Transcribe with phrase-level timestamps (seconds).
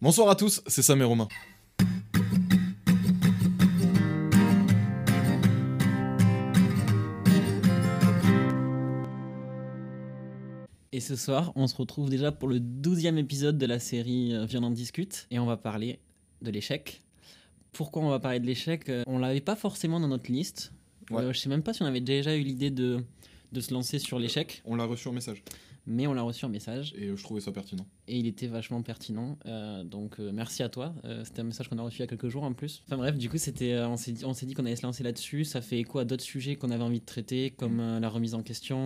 [0.00, 1.26] Bonsoir à tous, c'est Sam et Romain.
[10.92, 14.46] Et ce soir, on se retrouve déjà pour le douzième épisode de la série euh,
[14.46, 15.26] Viens en discute.
[15.30, 15.98] Et on va parler
[16.42, 17.02] de l'échec.
[17.72, 20.72] Pourquoi on va parler de l'échec Euh, On l'avait pas forcément dans notre liste.
[21.10, 21.22] Ouais.
[21.22, 23.04] Euh, je sais même pas si on avait déjà eu l'idée de,
[23.52, 24.62] de se lancer sur l'échec.
[24.64, 25.42] On l'a reçu en message
[25.90, 26.92] Mais on l'a reçu en message.
[26.98, 27.86] et je trouvais ça pertinent.
[28.08, 29.38] Et il était vachement pertinent.
[29.46, 30.94] Euh, donc euh, merci à toi.
[31.06, 32.82] Euh, c'était un message qu'on a reçu il y a quelques jours en plus.
[32.86, 35.02] Enfin bref, du coup, c'était, on s'est dit, on s'est dit qu'on allait se lancer
[35.02, 35.44] là-dessus.
[35.44, 38.42] Ça fait écho à d'autres sujets qu'on avait envie de traiter, comme la remise en
[38.42, 38.76] question.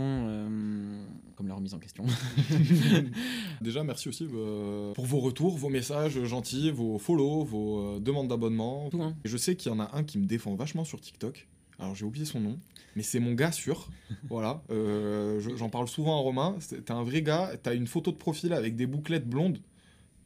[1.35, 2.05] comme la remise en question.
[3.61, 8.91] Déjà, merci aussi pour vos retours, vos messages gentils, vos follow, vos demandes d'abonnement.
[8.91, 9.17] Tout, hein.
[9.25, 11.49] Et je sais qu'il y en a un qui me défend vachement sur TikTok.
[11.79, 12.59] Alors j'ai oublié son nom,
[12.97, 13.89] mais c'est mon gars sûr.
[14.29, 16.57] voilà, Euh, je- j'en parle souvent à Romain.
[16.61, 17.53] C'est- T'es un vrai gars.
[17.63, 19.59] T'as une photo de profil avec des bouclettes blondes.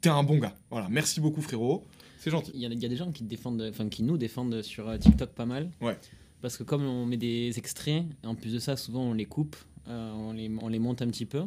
[0.01, 0.55] T'es un bon gars.
[0.71, 1.85] Voilà, merci beaucoup frérot.
[2.19, 2.51] C'est gentil.
[2.55, 4.89] Il y, a, il y a des gens qui, défendent, enfin, qui nous défendent sur
[4.89, 5.71] euh, TikTok pas mal.
[5.81, 5.97] Ouais.
[6.43, 9.57] Parce que comme on met des extraits, en plus de ça, souvent on les coupe,
[9.89, 11.45] euh, on, les, on les monte un petit peu.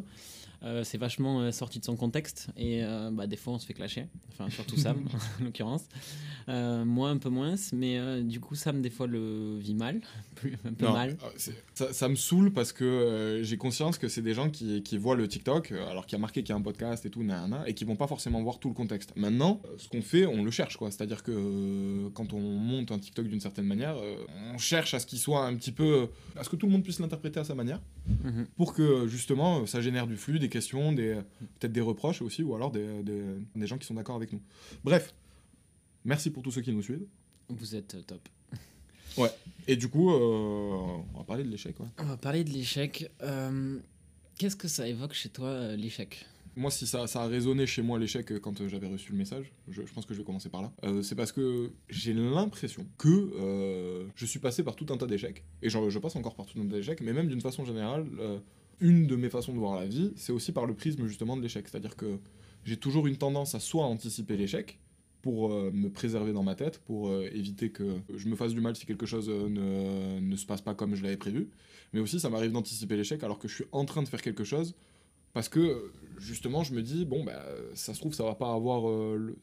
[0.62, 3.64] Euh, c'est vachement euh, sorti de son contexte et euh, bah, des fois on se
[3.64, 4.98] fait clasher, enfin surtout Sam
[5.40, 5.84] en l'occurrence.
[6.48, 10.00] Moi un peu moins, mais du coup Sam des fois le vit mal,
[10.66, 11.16] un peu Non, mal.
[11.74, 15.14] ça, ça me saoule parce que j'ai conscience que c'est des gens qui, qui voient
[15.16, 17.66] le TikTok, alors qu'il y a marqué qu'il y a un podcast et tout, nanana,
[17.68, 19.12] et qui vont pas forcément voir tout le contexte.
[19.16, 20.90] Maintenant, ce qu'on fait, on le cherche, quoi.
[20.90, 23.96] C'est-à-dire que quand on monte un TikTok d'une certaine manière,
[24.52, 26.08] on cherche à ce qu'il soit un petit peu.
[26.36, 27.80] à ce que tout le monde puisse l'interpréter à sa manière,
[28.24, 28.46] Mhm.
[28.56, 31.14] pour que justement ça génère du flux, des questions, des,
[31.58, 33.22] peut-être des reproches aussi, ou alors des, des,
[33.56, 34.42] des gens qui sont d'accord avec nous.
[34.84, 35.14] Bref,
[36.04, 37.06] merci pour tous ceux qui nous suivent.
[37.48, 38.28] Vous êtes euh, top.
[39.68, 40.18] Et du coup, euh,
[41.14, 41.86] on va parler de l'échec, ouais.
[41.98, 43.10] On va parler de l'échec.
[43.22, 43.78] Euh,
[44.38, 46.24] Qu'est-ce que ça évoque chez toi euh, l'échec?
[46.56, 49.82] Moi, si ça, ça a résonné chez moi l'échec quand j'avais reçu le message, je,
[49.86, 50.72] je pense que je vais commencer par là.
[51.02, 55.70] C'est parce que j'ai l'impression que je suis passé par tout un tas d'échecs, et
[55.70, 58.06] j'en- je passe encore par tout un tas d'échecs, mais même d'une façon générale,
[58.80, 61.42] une de mes façons de voir la vie, c'est aussi par le prisme justement de
[61.42, 61.68] l'échec.
[61.68, 62.18] C'est-à-dire que
[62.64, 64.78] j'ai toujours une tendance à soit anticiper l'échec,
[65.22, 68.60] pour euh, me préserver dans ma tête, pour euh, éviter que je me fasse du
[68.60, 71.48] mal si quelque chose euh, ne, ne se passe pas comme je l'avais prévu.
[71.92, 74.44] Mais aussi, ça m'arrive d'anticiper l'échec alors que je suis en train de faire quelque
[74.44, 74.74] chose
[75.32, 78.82] parce que justement, je me dis, bon, bah, ça se trouve, ça va pas avoir
[79.16, 79.36] le.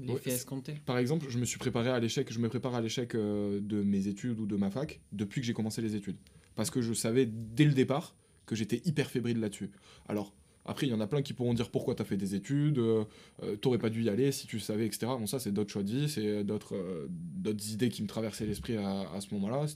[0.00, 3.16] L'effet escompté Par exemple, je me suis préparé à l'échec, je me prépare à l'échec
[3.16, 6.16] de mes études ou de ma fac depuis que j'ai commencé les études.
[6.58, 9.70] Parce que je savais dès le départ que j'étais hyper fébrile là-dessus.
[10.08, 12.34] Alors, après, il y en a plein qui pourront dire pourquoi tu as fait des
[12.34, 13.04] études, euh,
[13.44, 15.06] euh, t'aurais pas dû y aller si tu savais, etc.
[15.20, 19.20] Bon, ça, c'est d'autres choix c'est d'autres euh, d'autres idées qui me traversaient l'esprit à,
[19.20, 19.66] ce moment-là.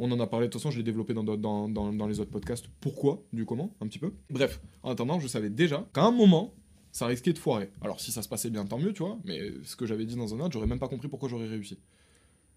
[0.00, 2.18] On en a parlé, de toute façon, je l'ai développé dans, dans, dans, dans les
[2.18, 2.66] autres podcasts.
[2.80, 4.12] Pourquoi, du comment, un petit peu.
[4.30, 6.52] Bref, en attendant, je savais déjà qu'à un moment,
[6.90, 7.70] ça risquait de foirer.
[7.82, 10.16] Alors, si ça se passait bien, tant mieux, tu vois, mais ce que j'avais dit
[10.16, 11.78] dans un autre, j'aurais même pas compris pourquoi j'aurais réussi.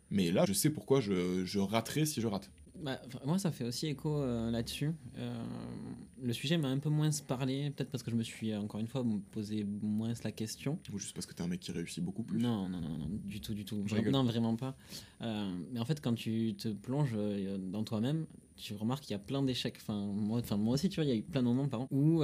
[0.09, 2.50] Mais là, je sais pourquoi je, je raterai si je rate.
[2.81, 4.91] Bah, moi, ça fait aussi écho euh, là-dessus.
[5.17, 5.45] Euh,
[6.21, 8.79] le sujet m'a un peu moins parlé, peut-être parce que je me suis, euh, encore
[8.79, 10.79] une fois, posé moins la question.
[10.91, 12.39] Ou juste parce que t'es un mec qui réussit beaucoup plus.
[12.39, 13.81] Non, non, non, non, du tout, du tout.
[13.85, 14.13] Je Vra- rigole.
[14.13, 14.75] non, vraiment pas.
[15.21, 17.15] Euh, mais en fait, quand tu te plonges
[17.71, 18.25] dans toi-même,
[18.55, 19.75] tu remarques qu'il y a plein d'échecs.
[19.77, 21.87] Enfin moi, enfin, moi aussi, tu vois, il y a eu plein de moments, par
[21.91, 22.21] où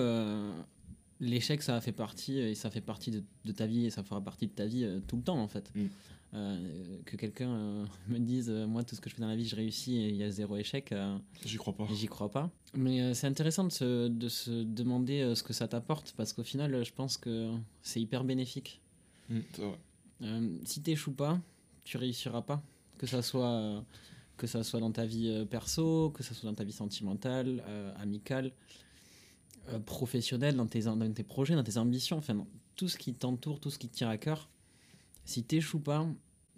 [1.22, 4.22] l'échec, ça fait partie, et ça fait partie de, de ta vie, et ça fera
[4.22, 5.70] partie de ta vie tout le temps, en fait.
[5.76, 5.86] Mm.
[6.36, 9.36] Euh, que quelqu'un euh, me dise, euh, moi, tout ce que je fais dans la
[9.36, 10.94] vie, je réussis, et il y a zéro échec,
[11.44, 11.88] J'y crois pas.
[11.94, 12.52] j'y crois pas.
[12.76, 16.84] Mais c'est intéressant de se, de se demander ce que ça t'apporte, parce qu'au final,
[16.84, 18.82] je pense que c'est hyper bénéfique.
[19.30, 20.42] Mm, c'est vrai.
[20.66, 21.40] Si t'échoues pas,
[21.84, 22.62] tu réussiras pas.
[22.98, 23.84] Que ça soit,
[24.36, 27.64] que ça soit dans ta vie perso, que ça soit dans ta vie sentimentale,
[27.98, 28.52] amicale,
[29.86, 33.62] professionnelle, dans tes, dans tes projets, dans tes ambitions, enfin, dans tout ce qui t'entoure,
[33.62, 34.50] tout ce qui te tient à cœur.
[35.30, 36.08] Si t'échoues pas,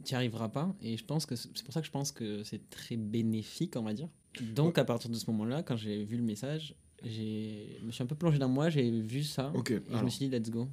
[0.06, 0.73] tu n'y arriveras pas.
[0.81, 3.81] Et je pense que c'est pour ça que je pense que c'est très bénéfique, on
[3.81, 4.07] va dire.
[4.53, 6.73] Donc, à partir de ce moment-là, quand j'ai vu le message,
[7.03, 9.51] je me suis un peu plongé dans moi, j'ai vu ça.
[9.56, 10.69] Ok, et je me suis dit, let's go.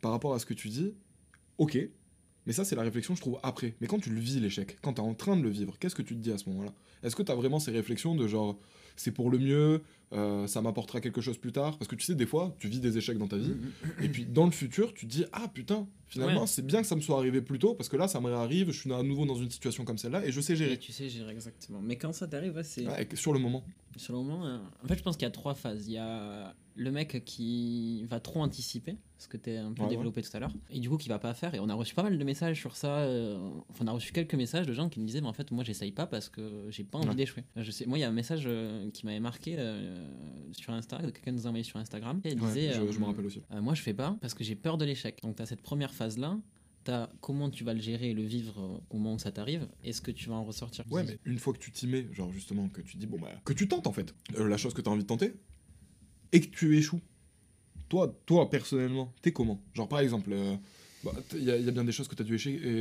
[0.00, 0.92] Par rapport à ce que tu dis,
[1.58, 1.78] ok.
[2.46, 3.74] Mais ça, c'est la réflexion, je trouve, après.
[3.80, 5.94] Mais quand tu le vis, l'échec, quand tu es en train de le vivre, qu'est-ce
[5.96, 6.72] que tu te dis à ce moment-là?
[7.02, 8.56] Est-ce que tu as vraiment ces réflexions de genre,
[8.94, 9.82] c'est pour le mieux,
[10.12, 11.76] euh, ça m'apportera quelque chose plus tard?
[11.76, 13.54] Parce que tu sais, des fois, tu vis des échecs dans ta vie,
[14.00, 16.46] et puis dans le futur, tu te dis, ah putain, finalement, Ouais.
[16.46, 18.70] c'est bien que ça me soit arrivé plus tôt, parce que là, ça me réarrive,
[18.70, 20.78] je suis à nouveau dans une situation comme celle-là, et je sais Et gérer.
[20.78, 21.80] tu sais gérer exactement.
[21.82, 22.86] Mais quand ça t'arrive, ouais, c'est.
[22.86, 23.64] Ouais, sur le moment.
[23.96, 25.86] Sur le moment, euh, en fait, je pense qu'il y a trois phases.
[25.88, 29.82] Il y a le mec qui va trop anticiper, ce que tu as un peu
[29.84, 31.54] Ouais, développé tout à l'heure, et du coup qui va pas faire.
[31.54, 32.98] Et on a reçu pas mal de messages sur ça.
[32.98, 33.38] euh,
[33.70, 35.64] enfin, on a reçu quelques messages de gens qui me disaient, mais en fait, moi,
[35.64, 37.14] j'essaye pas parce que j'ai pas envie Ouais.
[37.14, 37.44] d'échouer.
[37.56, 40.06] Je sais, moi, il y a un message euh, qui m'avait marqué euh,
[40.52, 43.06] sur Insta, que quelqu'un nous a envoyé sur Instagram, et il disait, je, je me
[43.06, 43.42] rappelle aussi.
[43.62, 45.18] moi, je fais pas parce que j'ai peur de l'échec.
[45.22, 46.38] Donc, tu as cette première phase-là.
[46.84, 49.66] T'as comment tu vas le gérer et le vivre au moment où ça t'arrive.
[49.82, 52.30] Est-ce que tu vas en ressortir Ouais, mais une fois que tu t'y mets, genre
[52.30, 54.80] justement, que tu dis, bon bah, que tu tentes en fait, euh, la chose que
[54.82, 55.34] tu as envie de tenter,
[56.32, 57.00] et que tu échoues,
[57.88, 59.60] toi, toi personnellement, t'es comment?
[59.74, 60.32] Genre par exemple,
[61.34, 62.34] il y, a y a bien des choses que tu as dû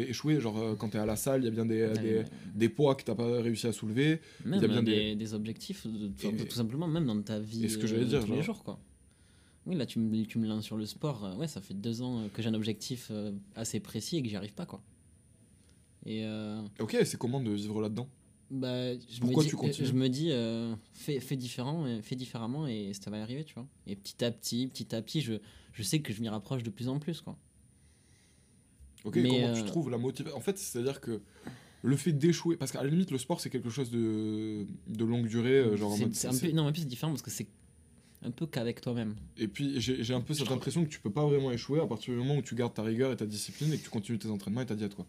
[0.09, 1.94] échouer, genre euh, quand tu es à la salle, il y a bien des, Euh,
[1.94, 2.24] des,
[2.56, 4.19] des poids que tu pas réussi à soulever.
[4.44, 7.21] Même Il y a bien des, des objectifs, de- de- Et- tout simplement, même dans
[7.21, 8.63] ta vie ce que euh, dire, tous les jours.
[8.63, 8.80] Quoi.
[9.68, 11.25] Oui, là, tu me, tu me lances sur le sport.
[11.25, 14.21] euh, Ouais, ça fait deux ans euh, que j'ai un objectif euh, assez précis et
[14.24, 14.65] que j'y arrive pas.
[14.65, 14.81] Quoi.
[16.06, 18.07] Et euh, Ok, c'est comment de vivre là-dedans?
[18.51, 22.01] Bah, je Pourquoi me dis, tu continues Je me dis, euh, fais, fais, différent, euh,
[22.01, 23.68] fais différemment et ça va y arriver, tu vois.
[23.88, 25.33] Et petit à petit, petit à petit, je,
[25.74, 27.21] je sais que je m'y rapproche de plus en plus.
[27.21, 27.38] Quoi.
[29.06, 31.21] Ok, Mais, comment euh, tu trouves la motivation En fait, c'est-à-dire que
[31.83, 35.27] le fait d'échouer, parce qu'à la limite, le sport c'est quelque chose de, de longue
[35.27, 37.48] durée, euh, genre en mode, c'est un peu, non, mais c'est différent parce que c'est
[38.24, 39.15] un peu qu'avec toi-même.
[39.38, 41.86] Et puis j'ai j'ai un peu cette impression que tu peux pas vraiment échouer à
[41.86, 44.18] partir du moment où tu gardes ta rigueur et ta discipline et que tu continues
[44.18, 45.06] tes entraînements et ta diète quoi.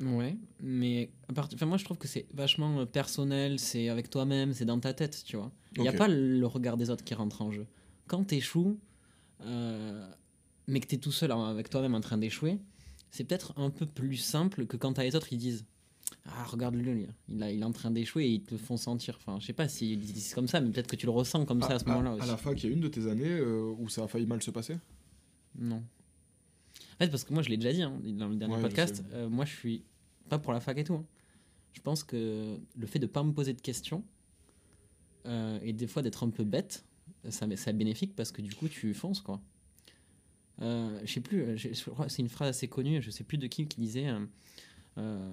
[0.00, 1.48] Ouais, mais à part...
[1.52, 4.94] enfin, moi je trouve que c'est vachement euh, personnel, c'est avec toi-même, c'est dans ta
[4.94, 5.52] tête, tu vois.
[5.76, 7.66] Il n'y a pas le regard des autres qui rentre en jeu.
[8.06, 8.78] Quand t'échoues,
[9.42, 10.10] euh,
[10.66, 12.58] mais que t'es tout seul avec toi-même en train d'échouer,
[13.10, 15.64] c'est peut-être un peu plus simple que quand t'as les autres, ils disent
[16.26, 19.16] Ah, regarde-le, il, a- il est en train d'échouer et ils te font sentir.
[19.20, 21.60] Enfin, je sais pas s'ils disent comme ça, mais peut-être que tu le ressens comme
[21.62, 22.26] ça à ce moment-là À aussi.
[22.28, 24.42] la fac, il y a une de tes années euh, où ça a failli mal
[24.42, 24.76] se passer?
[25.58, 25.76] Non.
[26.94, 29.04] En fait, parce que moi, je l'ai déjà dit hein, dans le dernier Ouais, podcast,
[29.12, 29.82] euh, moi, je suis
[30.30, 30.94] pas pour la fac et tout.
[30.94, 31.04] hein.
[31.74, 34.02] Je pense que le fait de pas me poser de questions
[35.26, 36.84] euh, et des fois d'être un peu bête,
[37.28, 39.40] ça, c'est bénéfique parce que du coup, tu fonces, quoi.
[40.62, 41.56] Euh, je sais plus, euh,
[42.08, 44.08] c'est une phrase assez connue, je sais plus de qui, qui disait.
[44.98, 45.32] euh,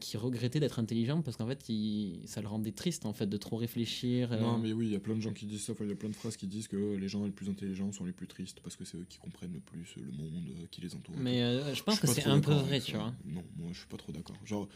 [0.00, 3.36] qui regrettait d'être intelligent parce qu'en fait il, ça le rendait triste en fait de
[3.36, 5.72] trop réfléchir euh, Non mais oui, il y a plein de gens qui disent ça,
[5.80, 8.04] il y a plein de phrases qui disent que les gens les plus intelligents sont
[8.04, 10.80] les plus tristes parce que c'est eux qui comprennent le plus le monde euh, qui
[10.80, 11.14] les entoure.
[11.18, 13.88] mais euh, je pense que c'est un peu vrai tu vois Non, moi je suis
[13.88, 14.36] pas trop d'accord.
[14.44, 14.68] Genre,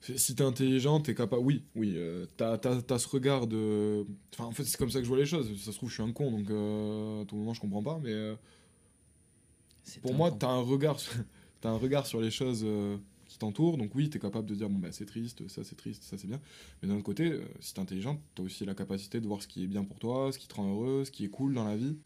[0.00, 1.42] si t'es intelligent, t'es capable.
[1.42, 4.06] Oui, oui, euh, t'as, t'as- t'as ce regard de.
[4.32, 5.48] Enfin, en fait, c'est comme ça que je vois les choses.
[5.60, 7.98] Ça se trouve, je suis un con, donc à tout moment, je comprends pas.
[8.02, 8.14] Mais
[10.02, 10.36] pour moi, con.
[10.38, 11.12] t'as un regard, sur-
[11.60, 12.64] t'as un regard sur les choses
[13.38, 13.78] qui t'entourent.
[13.78, 16.26] Donc oui, t'es capable de dire bon bah c'est triste, ça c'est triste, ça c'est
[16.26, 16.40] bien.
[16.82, 19.48] Mais d'un autre côté, euh, si t'es intelligent, t'as aussi la capacité de voir ce
[19.48, 21.64] qui est bien pour toi, ce qui te rend heureux, ce qui est cool dans
[21.64, 21.96] la vie.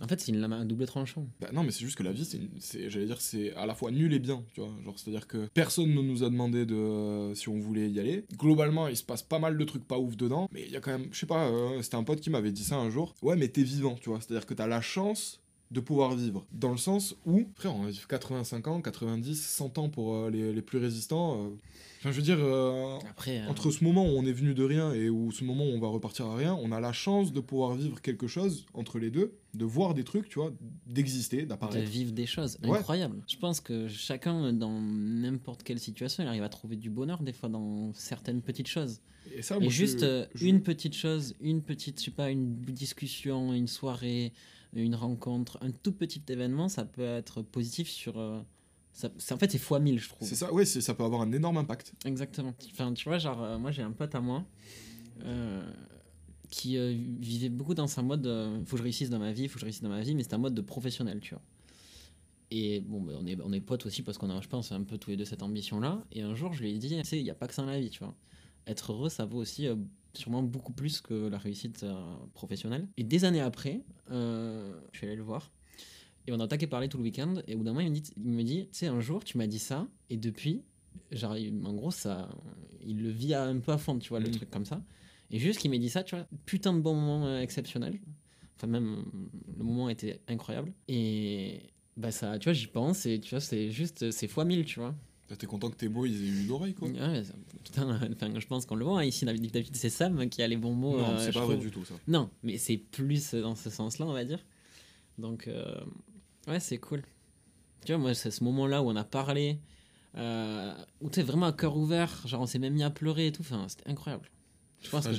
[0.00, 2.12] en fait c'est une lame à double tranchant Bah non, mais c'est juste que la
[2.12, 2.24] vie,
[2.58, 4.70] c'est, j'allais dire, c'est à la fois nul et bien, tu vois.
[4.84, 8.24] Genre, c'est-à-dire que personne ne nous a demandé de euh, si on voulait y aller.
[8.38, 10.80] Globalement, il se passe pas mal de trucs pas ouf dedans, mais il y a
[10.80, 13.14] quand même, je sais pas, euh, c'était un pote qui m'avait dit ça un jour.
[13.22, 14.20] Ouais, mais t'es vivant, tu vois.
[14.20, 16.44] C'est-à-dire que t'as la chance de pouvoir vivre.
[16.52, 20.30] Dans le sens où, frère, on va vivre 85 ans, 90, 100 ans pour euh,
[20.30, 21.44] les, les plus résistants.
[21.44, 21.48] euh.
[22.00, 24.92] Enfin, je veux dire, euh, après entre ce moment où on est venu de rien
[24.94, 27.40] et où ce moment où on va repartir à rien, on a la chance de
[27.40, 30.50] pouvoir vivre quelque chose entre les deux, de voir des trucs, tu vois,
[30.86, 31.88] d'exister, de d'apparaître.
[31.88, 32.78] vivre des choses Ouais.
[32.78, 33.22] incroyables.
[33.28, 37.34] Je pense que chacun, dans n'importe quelle situation, il arrive à trouver du bonheur des
[37.34, 39.00] fois dans certaines petites choses.
[39.36, 40.00] Et ça, Et moi, je- juste
[40.34, 44.32] je- une petite chose, une petite, je sais pas, une discussion, une soirée,
[44.72, 48.18] une rencontre, un tout petit événement, ça peut être positif sur.
[48.18, 48.40] euh,
[48.92, 50.26] ça, en fait, c'est fois mille, je trouve.
[50.28, 51.94] C'est ça, c'est- ça peut avoir un énorme impact.
[52.04, 52.54] Exactement.
[52.72, 54.44] Enfin, tu vois, genre, euh, moi j'ai un pote à moi
[55.24, 55.62] euh,
[56.50, 59.46] qui euh, vivait beaucoup dans un mode euh, faut que je réussisse dans ma vie,
[59.48, 61.42] faut que je réussisse dans ma vie, mais c'est un mode de professionnel, tu vois.
[62.50, 64.82] Et bon, bah, on, est, on est potes aussi parce qu'on a, je pense, un
[64.82, 66.04] peu tous les deux cette ambition-là.
[66.10, 67.62] Et un jour, je lui ai dit, tu sais, il n'y a pas que ça
[67.62, 68.14] dans la vie, tu vois.
[68.66, 69.76] Être heureux, ça vaut aussi euh,
[70.14, 71.94] sûrement beaucoup plus que la réussite euh,
[72.34, 72.88] professionnelle.
[72.96, 75.50] Et des années après, euh, je suis allé le voir.
[76.26, 77.34] Et on a attaqué parler tout le week-end.
[77.46, 79.24] Et au bout d'un moment, il me dit, il me dit tu sais, un jour,
[79.24, 79.88] tu m'as dit ça.
[80.10, 80.62] Et depuis,
[81.10, 82.28] j'arrive, en gros, ça,
[82.84, 84.34] il le vit un peu à fond, tu vois, le Mhm.
[84.36, 84.82] truc comme ça.
[85.30, 87.98] Et juste qu'il m'ait dit ça, tu vois, putain de bon moment exceptionnel.
[88.56, 89.04] Enfin, même,
[89.56, 90.72] le moment était incroyable.
[90.88, 91.60] Et
[91.96, 93.06] bah, ça, tu vois, j'y pense.
[93.06, 94.94] Et tu vois, c'est juste, c'est fois mille, tu vois.
[95.38, 97.22] T'es content que tes mots ils aient eu une oreille quoi Ouais,
[97.62, 99.24] putain, enfin, je pense qu'on le voit hein, ici.
[99.24, 100.98] D'habitude, c'est Sam qui a les bons mots.
[100.98, 101.94] Non, euh, c'est pas vrai du tout ça.
[102.08, 104.44] Non, mais c'est plus dans ce sens-là, on va dire.
[105.18, 105.80] Donc, euh,
[106.48, 107.02] ouais, c'est cool.
[107.84, 109.58] Tu vois, moi, c'est ce moment-là où on a parlé,
[110.16, 113.28] euh, où tu sais, vraiment à cœur ouvert, genre on s'est même mis à pleurer
[113.28, 114.28] et tout, enfin, c'était incroyable.
[114.80, 115.12] Je pense que.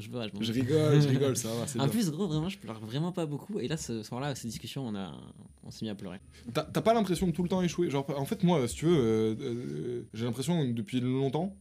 [0.00, 1.92] Je, rigole, je rigole, ça va, c'est En bien.
[1.92, 3.58] plus, gros, vraiment, je pleure vraiment pas beaucoup.
[3.58, 5.12] Et là, ce soir-là, cette discussion, on, a,
[5.64, 6.18] on s'est mis à pleurer.
[6.52, 8.96] T'as pas l'impression de tout le temps échouer Genre, en fait, moi, si tu veux,
[8.96, 11.56] euh, euh, j'ai l'impression depuis longtemps,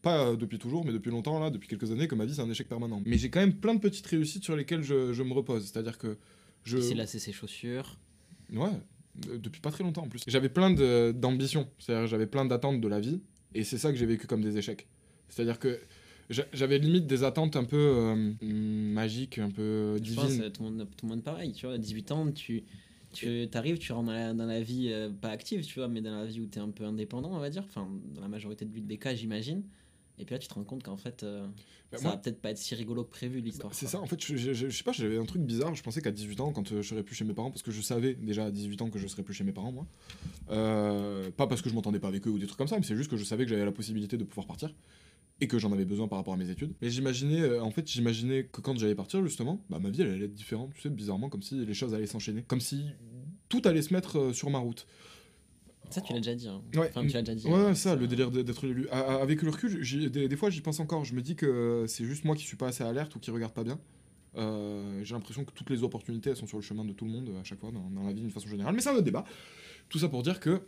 [0.00, 2.50] pas depuis toujours, mais depuis longtemps, là, depuis quelques années, que ma vie c'est un
[2.50, 3.02] échec permanent.
[3.04, 5.64] Mais j'ai quand même plein de petites réussites sur lesquelles je, je me repose.
[5.64, 6.18] C'est-à-dire que
[6.64, 6.78] je.
[6.78, 7.98] Il s'est lassé ses chaussures.
[8.52, 8.68] Ouais,
[9.28, 10.22] euh, depuis pas très longtemps en plus.
[10.28, 10.70] J'avais plein
[11.12, 13.20] d'ambitions, c'est-à-dire j'avais plein d'attentes de la vie,
[13.54, 14.86] et c'est ça que j'ai vécu comme des échecs.
[15.28, 15.80] C'est-à-dire que
[16.52, 20.42] j'avais limite des attentes un peu euh, magiques, un peu Je pense divines.
[20.42, 21.74] euh, tout le monde, tout le monde pareil, tu vois.
[21.76, 22.62] À 18 ans, tu,
[23.12, 26.00] tu arrives, tu rentres dans la, dans la vie, euh, pas active, tu vois, mais
[26.00, 27.64] dans la vie où tu es un peu indépendant, on va dire.
[27.68, 29.62] Enfin, dans la majorité de- des cas, j'imagine.
[30.18, 31.46] Et puis là, tu te rends compte qu'en fait, euh,
[31.90, 33.70] Bah, ça moi- va peut-être pas être si rigolo que prévu l'histoire.
[33.70, 35.74] Bah, c'est ça, en fait, je, je- je- je sais pas, j'avais un truc bizarre.
[35.74, 37.80] Je pensais qu'à 18 ans, quand je serais plus chez mes parents, parce que je
[37.80, 39.86] savais déjà à 18 ans que je serais plus chez mes parents, moi.
[40.50, 42.84] Euh, pas parce que je m'entendais pas avec eux ou des trucs comme ça, mais
[42.84, 44.74] c'est juste que je savais que j'avais la possibilité de pouvoir partir
[45.40, 46.72] et que j'en avais besoin par rapport à mes études.
[46.80, 50.10] Mais j'imaginais, euh, en fait, j'imaginais que quand j'allais partir, justement, bah, ma vie elle
[50.10, 52.84] allait être différente, tu sais, bizarrement, comme si les choses allaient s'enchaîner, comme si
[53.48, 54.86] tout allait se mettre euh, sur ma route.
[55.90, 56.48] Ça, tu l'as déjà dit.
[56.48, 56.62] hein.
[56.74, 57.46] Ouais, Enfin, tu l'as déjà dit.
[57.46, 57.66] Ouais, hein.
[57.66, 58.88] ouais, ça, le délire d'être élu.
[58.88, 61.04] Avec le recul, des, des fois, j'y pense encore.
[61.04, 63.52] Je me dis que c'est juste moi qui suis pas assez alerte ou qui regarde
[63.52, 63.78] pas bien.
[64.38, 67.10] Euh, J'ai l'impression que toutes les opportunités, elles sont sur le chemin de tout le
[67.10, 68.74] monde à chaque fois dans, dans la vie d'une façon générale.
[68.74, 69.24] Mais c'est un autre débat.
[69.90, 70.62] Tout ça pour dire que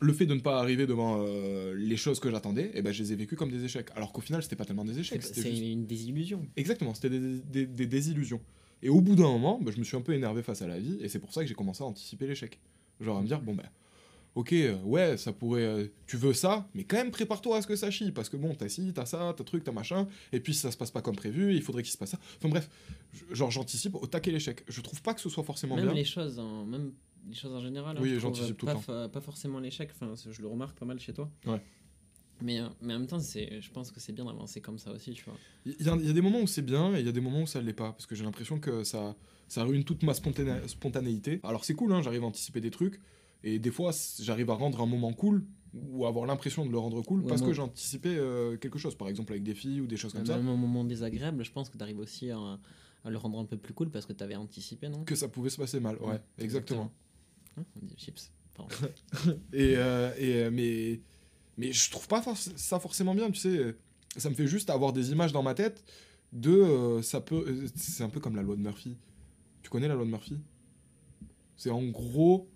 [0.00, 3.02] le fait de ne pas arriver devant euh, les choses que j'attendais, eh ben, je
[3.02, 3.88] les ai vécues comme des échecs.
[3.94, 5.22] Alors qu'au final, c'était pas tellement des échecs.
[5.22, 6.46] c'était C'est juste- une désillusion.
[6.56, 8.40] Exactement, c'était des, des- des désillusions.
[8.82, 10.78] Et au bout d'un moment, bah, je me suis un peu énervé face à la
[10.78, 12.58] vie, et c'est pour ça que j'ai commencé à anticiper l'échec.
[13.00, 13.68] Genre à me dire, bon ben,
[14.34, 15.62] ok, euh, ouais, ça pourrait.
[15.62, 18.36] euh, tu veux ça, mais quand même prépare-toi à ce que ça chie, parce que
[18.36, 20.90] bon, t'as ci, t'as ça, t'as truc, t'as machin, et puis si ça se passe
[20.90, 22.18] pas comme prévu, il faudrait qu'il se passe ça.
[22.38, 22.68] Enfin bref,
[23.30, 24.64] genre j'anticipe au taquet l'échec.
[24.68, 25.94] Je trouve pas que ce soit forcément Même bien.
[25.94, 26.92] les choses, en, même
[27.28, 27.96] les choses en général.
[27.96, 29.08] hein, Oui, trouve, j'anticipe euh, tout le temps.
[29.08, 29.90] pas forcément l'échec.
[29.92, 31.30] Enfin, je le remarque pas mal chez toi.
[31.46, 31.60] Ouais.
[32.40, 35.12] Mais, euh, mais en même temps, je pense que c'est bien d'avancer comme ça aussi,
[35.12, 35.34] tu vois.
[35.64, 37.12] Il y, a- il y a des moments où c'est bien, et il y a
[37.12, 39.14] des moments où ça l'est pas, parce que j'ai l'impression que ça,
[39.46, 41.38] ça ruine toute ma spontané- spontanéité.
[41.44, 43.00] Alors c'est cool, hein, j'arrive à anticiper des trucs,
[43.44, 47.00] et des fois j'arrive à rendre un moment cool, ou avoir l'impression de le rendre
[47.02, 49.86] cool, Ouais, parce que j'ai anticipé euh, quelque chose, par exemple avec des filles ou
[49.86, 52.58] des choses comme ça, Même au moment désagréable, je pense que tu arrives aussi à,
[53.04, 55.04] à le rendre un peu plus cool parce que tu avais anticipé, non?
[55.04, 55.96] Que ça pouvait se passer mal.
[55.98, 56.92] Ouais, Ouais, exactement.
[57.56, 58.30] Hein, on dit chips.
[58.54, 58.74] Pardon.
[59.52, 61.00] Et, euh, et, euh, mais,
[61.56, 63.74] mais je trouve pas ça forcément bien, tu sais.
[64.16, 65.82] Ça me fait juste avoir des images dans ma tête
[66.32, 66.50] de.
[66.50, 67.44] euh, ça peut.
[67.48, 68.96] euh, C'est un peu comme la loi de Murphy.
[69.62, 70.38] Tu connais la loi de Murphy?
[71.56, 72.48] C'est en gros.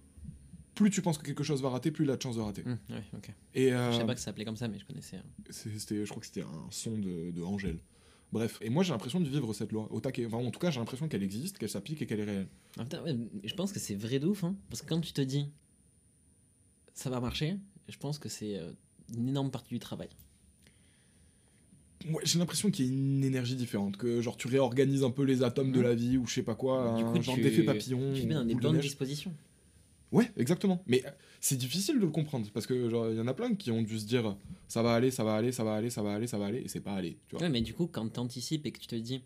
[0.75, 2.63] Plus tu penses que quelque chose va rater, plus il a de chances de rater.
[2.67, 3.31] Hum, ouais, ok.
[3.55, 5.17] Et Je savais pas que ça s'appelait comme ça, mais je connaissais.
[5.17, 5.23] hein.
[5.49, 7.79] c'était, je crois que c'était un son de, de Angèle.
[8.33, 10.27] Bref, et moi j'ai l'impression de vivre cette loi au taquet.
[10.27, 12.49] Enfin, en tout cas, j'ai l'impression qu'elle existe, qu'elle s'applique et qu'elle est réelle.
[12.79, 15.51] Ouais, je pense que c'est vrai de ouf, hein, parce que quand tu te dis
[16.95, 17.57] ça va marcher,
[17.89, 18.73] je pense que c'est euh,
[19.17, 20.09] une énorme partie du travail.
[22.11, 25.25] Ouais, j'ai l'impression qu'il y a une énergie différente, que genre tu réorganises un peu
[25.25, 27.41] les atomes de la vie ou je sais pas quoi, Du un coup, genre tu-
[27.43, 28.13] d'effet papillon.
[28.15, 29.35] Tu mets dans des bonnes dispositions.
[30.13, 30.83] Ouais, exactement.
[30.87, 31.11] Mais euh,
[31.47, 33.83] c'est difficile de le comprendre parce que genre il y en a plein qui ont
[33.83, 34.37] dû se dire
[34.69, 36.59] ça va aller, ça va aller, ça va aller, ça va aller, ça va aller
[36.63, 37.43] et c'est pas allé, tu vois.
[37.45, 39.23] Ouais, mais du coup, quand tu anticipes et que tu te dis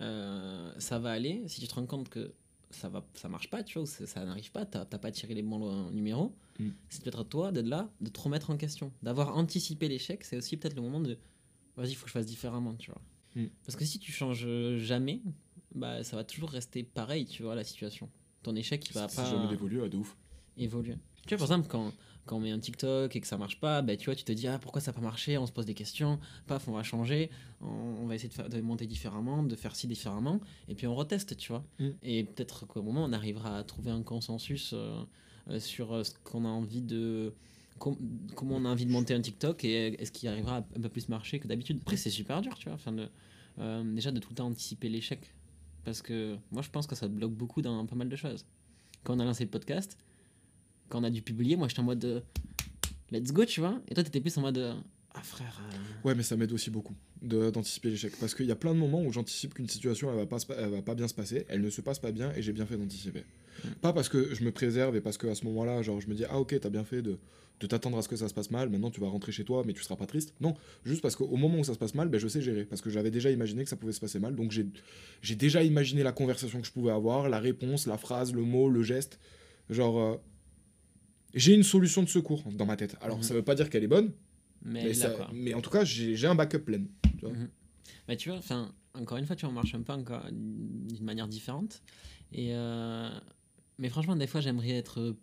[0.00, 2.32] euh, ça va aller, si tu te rends compte que
[2.70, 5.34] ça va ça marche pas, tu vois, ça, ça n'arrive pas, t'as t'as pas tiré
[5.34, 6.68] les bons numéros, Mm.
[6.88, 10.36] c'est peut-être à toi d'être là, de te remettre en question, d'avoir anticipé l'échec, c'est
[10.36, 11.18] aussi peut-être le moment de
[11.76, 13.02] vas-y, il faut que je fasse différemment, tu vois.
[13.34, 13.48] Mm.
[13.66, 14.46] Parce que si tu changes
[14.78, 15.20] jamais,
[15.74, 18.08] bah ça va toujours rester pareil, tu vois, la situation.
[18.44, 20.16] Ton échec, il va pas jamais d'évoluer, ouais, de ouf.
[20.56, 20.94] évoluer.
[21.26, 21.92] Tu vois, par exemple, quand,
[22.26, 24.32] quand on met un TikTok et que ça marche pas, bah, tu vois, tu te
[24.32, 25.38] dis, ah, pourquoi ça n'a pas marché?
[25.38, 28.48] On se pose des questions, paf, on va changer, on, on va essayer de, faire,
[28.48, 31.64] de monter différemment, de faire ci différemment, et puis on reteste, tu vois.
[31.78, 31.88] Mm.
[32.02, 35.02] Et peut-être qu'au moment, on arrivera à trouver un consensus euh,
[35.48, 37.32] euh, sur euh, ce qu'on a envie de.
[37.78, 37.98] com-
[38.34, 40.88] comment on a envie de monter un TikTok et est-ce qu'il arrivera à un peu
[40.88, 41.78] plus marcher que d'habitude?
[41.82, 42.74] Après, c'est super dur, tu vois.
[42.74, 43.08] Enfin, de,
[43.94, 45.32] déjà de tout le temps anticiper l'échec.
[45.84, 48.46] Parce que moi, je pense que ça te bloque beaucoup dans pas mal de choses.
[49.02, 49.98] Quand on a lancé le podcast,
[50.94, 52.20] quand on a dû publier, moi, j'étais en mode euh,
[53.10, 53.80] let's go, tu vois.
[53.88, 54.74] Et toi, t'étais plus en mode euh,
[55.12, 55.60] ah frère.
[55.72, 55.76] euh,
[56.08, 58.12] Ouais, mais ça m'aide aussi beaucoup d'anticiper l'échec.
[58.20, 60.70] Parce qu'il y a plein de moments où j'anticipe qu'une situation, elle va, pas, elle
[60.70, 62.76] va pas bien se passer, elle ne se passe pas bien, et j'ai bien fait
[62.76, 63.24] d'anticiper.
[63.80, 66.24] Pas parce que je me préserve et parce qu'à ce moment-là, genre, je me dis,
[66.30, 67.18] ah ok, t'as bien fait de,
[67.58, 69.64] de t'attendre à ce que ça se passe mal, maintenant tu vas rentrer chez toi,
[69.66, 70.32] mais tu seras pas triste.
[70.40, 72.64] Non, juste parce qu'au moment où ça se passe mal, ben, je sais gérer.
[72.66, 74.66] Parce que j'avais déjà imaginé que ça pouvait se passer mal, donc j'ai
[75.22, 78.68] j'ai déjà imaginé la conversation que je pouvais avoir, la réponse, la phrase, le mot,
[78.68, 79.18] le geste.
[79.70, 79.98] Genre.
[79.98, 80.16] euh,
[81.34, 82.96] j'ai une solution de secours dans ma tête.
[83.00, 83.22] Alors, Mhm.
[83.22, 84.12] ça veut pas dire qu'elle est bonne,
[84.62, 85.30] mais mais, là, ça- quoi.
[85.32, 86.84] mais en tout cas, j'ai un backup plein.
[87.18, 87.32] tu vois.
[87.32, 87.48] Mhm.
[88.08, 88.40] Bah, tu vois,
[88.94, 89.92] encore une fois, tu vois, on marche un peu
[90.32, 91.82] d'une manière différente.
[92.32, 93.08] Et euh,
[93.78, 95.16] mais franchement, des fois, j'aimerais être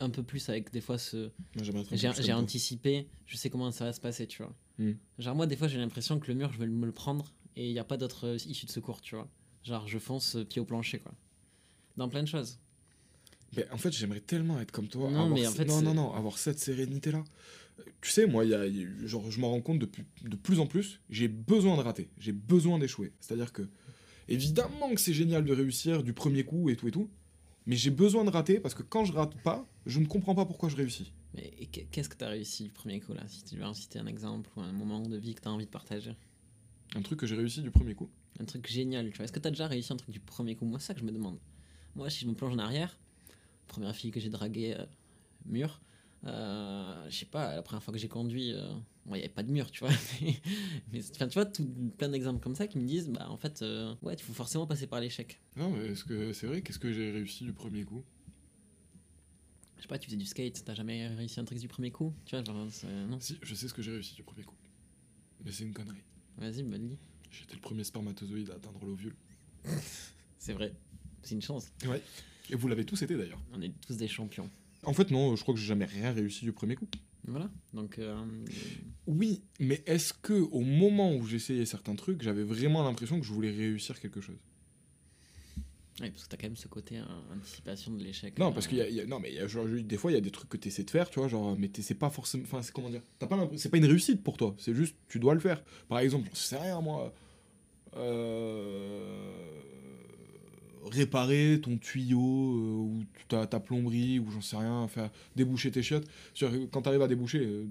[0.00, 1.30] un peu plus avec des fois ce.
[1.60, 4.54] J'ai anticipé, je sais comment ça va se passer, tu vois.
[4.78, 4.92] Mm.
[5.18, 7.68] Genre, moi, des fois, j'ai l'impression que le mur, je vais me le prendre et
[7.68, 9.28] il n'y a pas d'autre euh, issue de secours, tu vois.
[9.62, 11.12] Genre, je fonce pied au plancher, quoi.
[11.96, 12.58] Dans plein de choses.
[13.56, 15.10] Mais en fait, j'aimerais tellement être comme toi.
[15.10, 17.22] Non, mais en fait, non, non, non, avoir cette sérénité-là.
[18.00, 20.58] Tu sais, moi, y a, y a- genre, je m'en rends compte depuis, de plus
[20.60, 23.12] en plus, j'ai besoin de rater, j'ai besoin d'échouer.
[23.20, 23.62] C'est-à-dire que,
[24.28, 27.10] évidemment que c'est génial de réussir du premier coup et tout et tout,
[27.66, 30.46] mais j'ai besoin de rater parce que quand je rate pas, je ne comprends pas
[30.46, 31.12] pourquoi je réussis.
[31.34, 33.98] Mais qu'est-ce que tu as réussi du premier coup, là Si tu veux en citer
[33.98, 36.14] un exemple ou un moment de vie que tu as envie de partager?
[36.94, 38.10] Un truc que j'ai réussi du premier coup?
[38.38, 39.24] Un truc génial, tu vois.
[39.24, 40.66] Est-ce que tu as déjà réussi un truc du premier coup?
[40.66, 41.38] Moi, c'est ça que je me demande.
[41.94, 42.98] Moi, si je me plonge en arrière,
[43.72, 44.84] première fille que j'ai draguée, euh,
[45.46, 45.80] mur,
[46.24, 48.72] euh, je sais pas, la première fois que j'ai conduit, euh,
[49.06, 49.92] bon, il n'y avait pas de mur, tu vois.
[50.92, 51.66] Mais, tu vois, tout,
[51.98, 54.66] plein d'exemples comme ça qui me disent, bah en fait, euh, ouais, il faut forcément
[54.66, 55.40] passer par l'échec.
[55.56, 58.04] Non, mais est-ce que c'est vrai Qu'est-ce que j'ai réussi du premier coup?
[59.76, 62.14] Je sais pas, tu faisais du skate, t'as jamais réussi un truc du premier coup?
[62.24, 62.68] Tu vois, genre,
[63.08, 63.18] non.
[63.18, 64.54] Si, je sais ce que j'ai réussi du premier coup.
[65.44, 66.04] Mais c'est une connerie.
[66.36, 66.96] Vas-y, bah, dis.
[67.32, 69.16] J'étais le premier spermatozoïde à atteindre l'ovule.
[70.38, 70.74] C'est vrai,
[71.22, 71.68] c'est une chance.
[71.86, 72.02] Ouais.
[72.52, 73.40] Et vous l'avez tous été d'ailleurs.
[73.52, 74.48] On est tous des champions.
[74.84, 76.86] En fait, non, je crois que j'ai jamais rien réussi du premier coup.
[77.24, 77.98] Voilà, donc.
[77.98, 78.14] euh,
[79.06, 83.32] Oui, mais est-ce que au moment où j'essayais certains trucs, j'avais vraiment l'impression que je
[83.32, 84.36] voulais réussir quelque chose?
[86.00, 88.38] Ouais, parce que t'as quand même ce côté euh, anticipation de l'échec.
[88.38, 89.66] Non, euh, parce qu'il y a, il y a- non, mais il y a, genre,
[89.66, 91.56] des fois il y a des trucs que tu essaies de faire, tu vois, genre,
[91.58, 94.36] mais t'essaies pas forcément, enfin, c'est comment dire, t'as pas c'est pas une réussite pour
[94.36, 95.62] toi, c'est juste, tu dois le faire.
[95.88, 97.14] Par exemple, j'en sais rien, moi,
[97.96, 99.60] euh,
[100.90, 105.82] réparer ton tuyau euh, ou ta, ta plomberie ou j'en sais rien, faire déboucher tes
[105.82, 106.06] chiottes.
[106.70, 107.66] Quand t'arrives à déboucher, euh,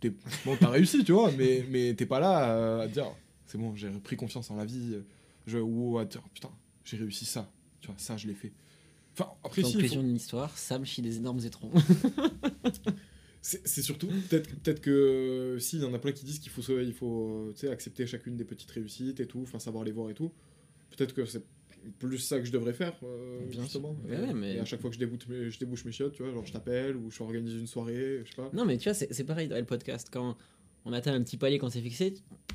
[0.00, 0.12] t'es-
[0.44, 3.06] bon, t'as réussi, tu vois, mais, mais t'es pas là à te dire,
[3.46, 4.96] c'est bon, j'ai pris confiance en la vie,
[5.46, 6.50] je, ou à te dire, putain,
[6.84, 7.50] j'ai réussi ça,
[7.80, 8.52] tu vois, ça je l'ai fait.
[9.16, 11.70] Enfin, après, si, il faut- Conclusion d'une histoire, Sam chie des énormes étrons.
[13.42, 16.38] c'est c'est surtout, peut-être peut que euh, si, il y en a plein qui disent
[16.38, 19.92] qu'il faut, il faut tu accepter chacune des petites réussites et tout, enfin savoir les
[19.92, 20.32] voir et tout.
[20.96, 21.42] Peut-être que c'est
[21.98, 23.96] plus ça que je devrais faire, euh, Bien justement.
[24.00, 24.10] sûr.
[24.10, 25.92] Ouais, Et- ouais, mais- Et à chaque fois que je, déboute mes- je débouche mes
[25.92, 28.50] chiottes, tu vois, genre je t'appelle ou je organise une soirée, je sais pas.
[28.52, 30.08] non, mais tu vois, c'est c'est pareil dans le podcast.
[30.12, 30.36] Quand
[30.84, 32.14] on atteint un petit palier qu'on s'est fixé,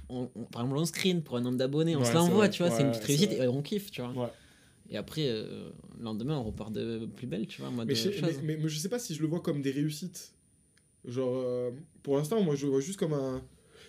[0.09, 2.49] on, on- par exemple, on screen pour un nombre d'abonnés, on Ouais, se c'est l'envoie,
[2.49, 4.11] tu vois, c'est une Ouais, petite c'est réussite et on kiffe, tu vois.
[4.25, 4.29] Ouais.
[4.91, 8.09] Et après, euh, le lendemain, on repart de plus belle, tu vois, mode Mais, je
[8.09, 10.33] euh, sais- mais, mais- mais je sais pas si je le vois comme des réussites.
[11.05, 11.71] Genre, euh,
[12.03, 13.43] pour l'instant, moi je le vois juste comme un.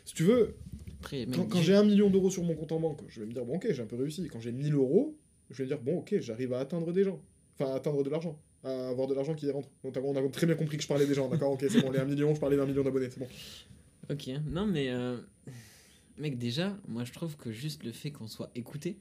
[0.04, 0.54] Si tu veux,
[1.00, 3.32] Après, quand, quand j'ai un million d'euros sur mon compte en banque, je vais me
[3.32, 4.26] dire, bon, ok, j'ai un peu réussi.
[4.28, 5.16] Quand j'ai 1000 euros,
[5.50, 7.20] je vais dire, bon, ok, j'arrive à atteindre des gens.
[7.58, 8.38] Enfin, à atteindre de l'argent.
[8.62, 9.68] À avoir de l'argent qui rentre.
[9.84, 11.90] Donc, on a très bien compris que je parlais des gens, d'accord Ok, c'est bon,
[11.90, 13.28] les 1 million, je parlais d'un million d'abonnés, c'est bon.
[14.10, 15.16] Ok, non, mais euh,
[16.18, 18.98] mec, déjà, moi je trouve que juste le fait qu'on soit écouté,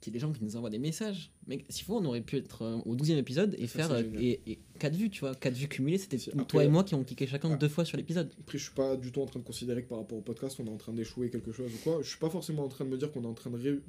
[0.00, 2.20] qu'il y ait des gens qui nous envoient des messages, mec, s'il faut, on aurait
[2.20, 5.20] pu être euh, au 12 épisode et Ça, faire euh, et, et 4 vues, tu
[5.20, 7.56] vois, 4 vues cumulées, c'était toi et moi qui ont cliqué chacun Ah.
[7.56, 8.32] deux fois sur l'épisode.
[8.40, 10.56] Après, je suis pas du tout en train de considérer que par rapport au podcast,
[10.60, 11.98] on est en train d'échouer quelque chose ou quoi.
[12.02, 13.82] Je suis pas forcément en train de me dire qu'on est en train de réussir.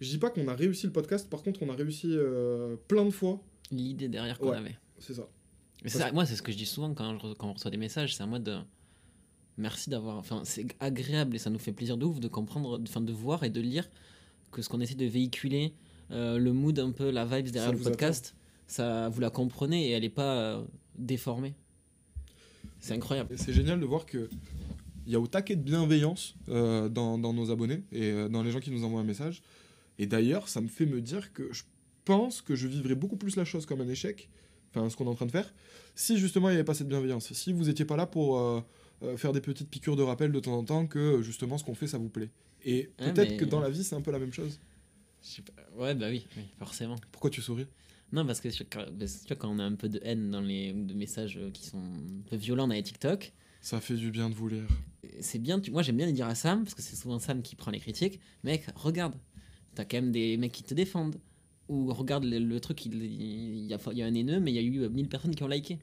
[0.00, 3.04] Je dis pas qu'on a réussi le podcast, par contre, on a réussi euh, plein
[3.04, 3.42] de fois.
[3.70, 4.56] L'idée derrière qu'on Ouais.
[4.56, 4.76] avait.
[4.98, 6.12] C'est ça.
[6.12, 8.22] Moi, c'est ce que je dis souvent quand, je quand on reçoit des messages, c'est
[8.22, 8.60] en mode euh,
[9.56, 10.16] merci d'avoir.
[10.18, 13.44] Enfin, c'est agréable et ça nous fait plaisir de ouf de comprendre, enfin, de voir
[13.44, 13.88] et de lire
[14.50, 15.74] que ce qu'on essaie de véhiculer,
[16.10, 18.34] euh, le mood un peu, la vibes derrière Ça le podcast,
[18.66, 20.64] ça, vous la comprenez et elle est pas euh,
[20.96, 21.54] déformée.
[22.80, 23.34] C'est incroyable.
[23.34, 24.28] Et c'est génial de voir que
[25.06, 28.42] il y a au taquet de bienveillance euh, dans, dans nos abonnés et euh, dans
[28.42, 29.42] les gens qui nous envoient un message.
[29.98, 31.64] Et d'ailleurs, ça me fait me dire que je
[32.04, 34.28] pense que je vivrais beaucoup plus la chose comme un échec,
[34.70, 35.52] enfin ce qu'on est en train de faire,
[35.94, 37.32] si justement il n'y avait pas cette bienveillance.
[37.32, 38.60] Si vous n'étiez pas là pour euh,
[39.02, 41.74] euh, faire des petites piqûres de rappel de temps en temps que justement ce qu'on
[41.74, 42.30] fait ça vous plaît.
[42.64, 44.58] Et peut-être mais- que dans la vie c'est un peu la même chose.
[45.22, 45.52] Je sais pas.
[45.76, 46.96] Ouais, bah oui, oui, forcément.
[47.12, 47.66] Pourquoi tu souris?
[48.12, 50.40] Non, parce que quand, parce que vois, quand on a un peu de haine dans
[50.40, 54.10] les de messages euh, qui sont un peu violents dans les TikTok, Ça fait du
[54.10, 54.66] bien de vous lire.
[55.20, 55.70] C'est bien, tu...
[55.70, 57.80] moi j'aime bien le dire à Sam, parce que c'est souvent Sam qui prend les
[57.80, 58.20] critiques.
[58.44, 59.14] Mec, regarde,
[59.78, 61.16] t'as quand même des mecs qui te défendent.
[61.68, 64.88] Ou regarde le, truc, il, il y, a, un haineux, mais il y a eu
[64.88, 65.78] 1000 personnes qui ont liké.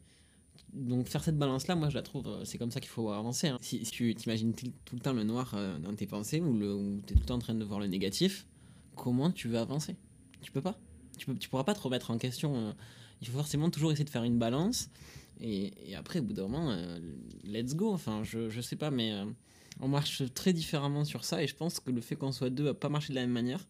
[0.73, 3.47] Donc faire cette balance-là, moi je la trouve, euh, c'est comme ça qu'il faut avancer.
[3.47, 3.57] hein.
[3.61, 7.13] Si, tu t'imagines tout, le temps le noir euh, dans tes pensées, ou, ou t'es
[7.13, 8.47] tout le temps en train de voir le négatif,
[8.95, 9.95] comment tu veux avancer?
[10.41, 10.77] Tu peux pas.
[11.17, 12.55] Tu, peux, tu pourras pas te remettre en question.
[12.55, 12.71] euh.
[13.21, 14.89] il faut forcément toujours essayer de faire une balance.
[15.41, 16.99] Et, après, au bout d'un moment, euh,
[17.43, 17.93] let's go.
[17.93, 19.25] Enfin, je, sais pas, mais euh,
[19.81, 21.43] on marche très différemment sur ça.
[21.43, 23.31] Et je pense que le fait qu'on soit deux à pas marcher de la même
[23.31, 23.67] manière,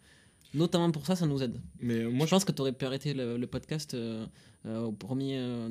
[0.54, 1.60] notamment pour ça, ça nous aide.
[1.82, 4.26] Mais euh, moi, je pense que tu aurais pu arrêter le, le podcast euh,
[4.66, 5.70] euh, au premier euh,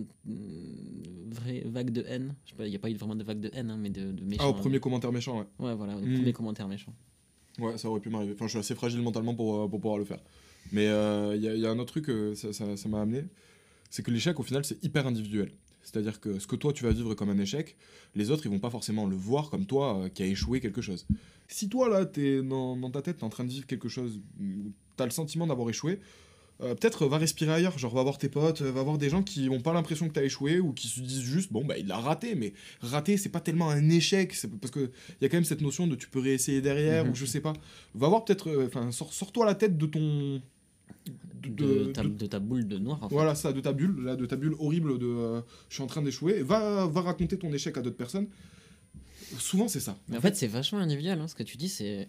[1.31, 2.35] vrai vague de haine.
[2.59, 4.45] Il n'y a pas eu vraiment de vague de haine, hein, mais de, de méchants.
[4.45, 5.47] Ah, au premier commentaire méchant, ouais.
[5.67, 6.15] Ouais, voilà, au Mm.
[6.17, 6.93] premier commentaire méchant.
[7.59, 8.33] Ouais, ça aurait pu m'arriver.
[8.35, 10.19] Enfin, je suis assez fragile mentalement pour, pour pouvoir le faire.
[10.73, 13.25] Mais il y, a- y a un autre truc, ça- ça m'a amené,
[13.91, 15.53] c'est que l'échec, au final, c'est hyper individuel.
[15.85, 17.77] C'est-à-dire que ce que toi, tu vas vivre comme un échec,
[18.15, 20.81] les autres, ils vont pas forcément le voir comme toi euh, qui a échoué quelque
[20.83, 21.07] chose.
[21.47, 24.21] Si toi, là, t'es dans, dans ta tête, t'es en train de vivre quelque chose,
[24.97, 26.01] t'as le sentiment d'avoir échoué,
[26.63, 29.25] euh, peut-être va respirer ailleurs, genre va voir tes potes, euh, va voir des gens
[29.25, 31.91] qui n'ont pas l'impression que t'as échoué ou qui se disent juste bon bah il
[31.91, 35.29] a raté, mais raté c'est pas tellement un échec, c'est parce que il y a
[35.29, 37.11] quand même cette notion de tu peux réessayer derrière Mhm.
[37.11, 37.55] ou je sais pas.
[37.97, 40.41] Va voir peut-être, euh, enfin sors, sors-toi la tête de ton
[41.43, 43.15] de, ta, de- ta boule de noir, en fait.
[43.15, 45.87] voilà ça, de ta bulle, là, de ta bulle horrible de euh, je suis en
[45.87, 46.43] train d'échouer.
[46.43, 48.29] Va, va raconter ton échec à d'autres personnes.
[49.39, 49.99] Souvent c'est ça.
[50.09, 51.21] Mais en fait, c'est vachement individuel.
[51.21, 52.09] hein, Ce que tu dis, c'est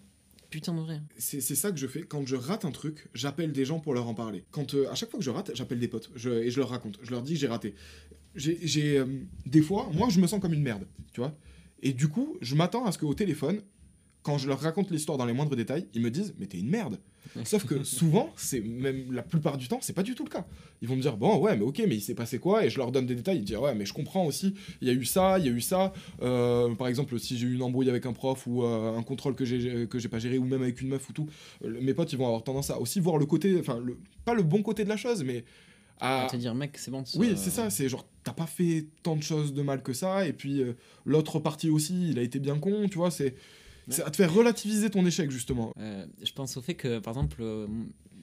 [0.50, 1.02] putain de vrai.
[1.18, 2.04] C'est ça que je fais.
[2.04, 4.46] Quand je rate un truc, j'appelle des gens pour leur en parler.
[4.52, 6.70] Quand, euh, à chaque fois que je rate, j'appelle des potes je- et je leur
[6.70, 7.00] raconte.
[7.02, 7.76] Je leur dis que j'ai raté.
[8.36, 9.06] J'ai j'ai, euh,
[9.46, 11.36] des fois, moi, je me sens comme une merde, tu vois.
[11.82, 13.62] Et du coup, je m'attends à ce qu'au téléphone,
[14.26, 16.70] quand je leur raconte l'histoire dans les moindres détails, ils me disent mais t'es une
[16.70, 16.98] merde.
[17.44, 20.46] Sauf que souvent, c'est même la plupart du temps, c'est pas du tout le cas.
[20.82, 22.66] Ils vont me dire bon ouais mais ok mais il s'est passé quoi?
[22.66, 23.38] Et je leur donne des détails.
[23.38, 24.56] Ils disent ouais mais je comprends aussi.
[24.82, 25.94] Il y a eu ça, il y a eu ça.
[26.24, 29.36] Euh, par exemple si j'ai eu une embrouille avec un prof ou euh, un contrôle
[29.36, 31.28] que j'ai que j'ai pas géré ou même avec une meuf ou tout,
[31.64, 34.34] euh, mes potes ils vont avoir tendance à aussi voir le côté, enfin le pas
[34.34, 35.44] le bon côté de la chose mais
[36.00, 37.04] à, À te dire, mec, c'est bon.
[37.16, 40.28] oui, c'est ça, c'est genre, t'as pas fait tant de choses de mal que ça,
[40.28, 40.74] et puis euh,
[41.06, 43.36] l'autre partie aussi, il a été bien con, tu vois, c'est.
[43.90, 45.72] C'est à te faire relativiser ton échec, justement.
[45.80, 47.68] Euh, je pense au fait que, par exemple, euh,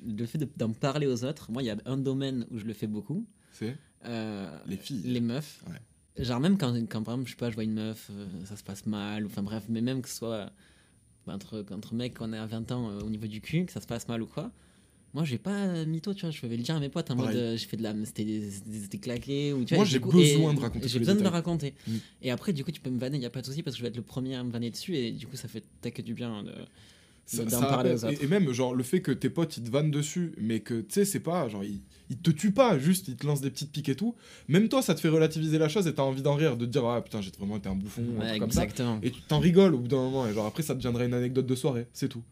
[0.06, 2.64] le fait de- d'en parler aux autres, moi, il y a un domaine où je
[2.64, 3.26] le fais beaucoup.
[3.52, 5.02] C'est euh, les filles.
[5.04, 5.62] les meufs.
[5.68, 6.24] Ouais.
[6.24, 8.10] Genre, même quand, quand, par exemple, je sais pas, je vois une meuf,
[8.44, 10.50] ça se passe mal, ou enfin bref, mais même que ce soit
[11.26, 13.72] bah, entre, entre mecs, quand on est à 20 ans au niveau du cul, que
[13.72, 14.50] ça se passe mal ou quoi.
[15.14, 17.16] Moi, j'ai pas euh, mytho, tu vois, je vais le dire à mes potes en
[17.16, 17.36] Pareil.
[17.36, 17.94] mode, euh, j'ai fait de la.
[18.04, 19.78] C'était des- claqué, ou tu vois.
[19.78, 21.74] Moi, j'ai besoin de raconter J'ai besoin de le raconter.
[21.86, 21.96] Mm.
[22.22, 23.78] Et après, du coup, tu peux me vanner, y a pas de souci, parce que
[23.78, 26.00] je vais être le premier à me vanner dessus, et du coup, ça fait tac
[26.00, 26.52] du bien de.
[27.24, 30.32] Ça- ça et, et même, genre, le fait que tes potes, ils te vannent dessus,
[30.38, 33.26] mais que, tu sais, c'est pas, genre, ils, ils te tuent pas, juste, ils te
[33.26, 34.14] lancent des petites piques et tout.
[34.48, 36.70] Même toi, ça te fait relativiser la chose et t'as envie d'en rire, de te
[36.70, 38.64] dire, ah putain, j'ai vraiment été un bouffon, ou un Ouais, truc comme ça.
[38.64, 38.98] exactement.
[39.02, 41.46] Et tu t'en rigoles au bout d'un moment, et genre, après, ça deviendra une anecdote
[41.46, 42.22] de soirée, c'est tout.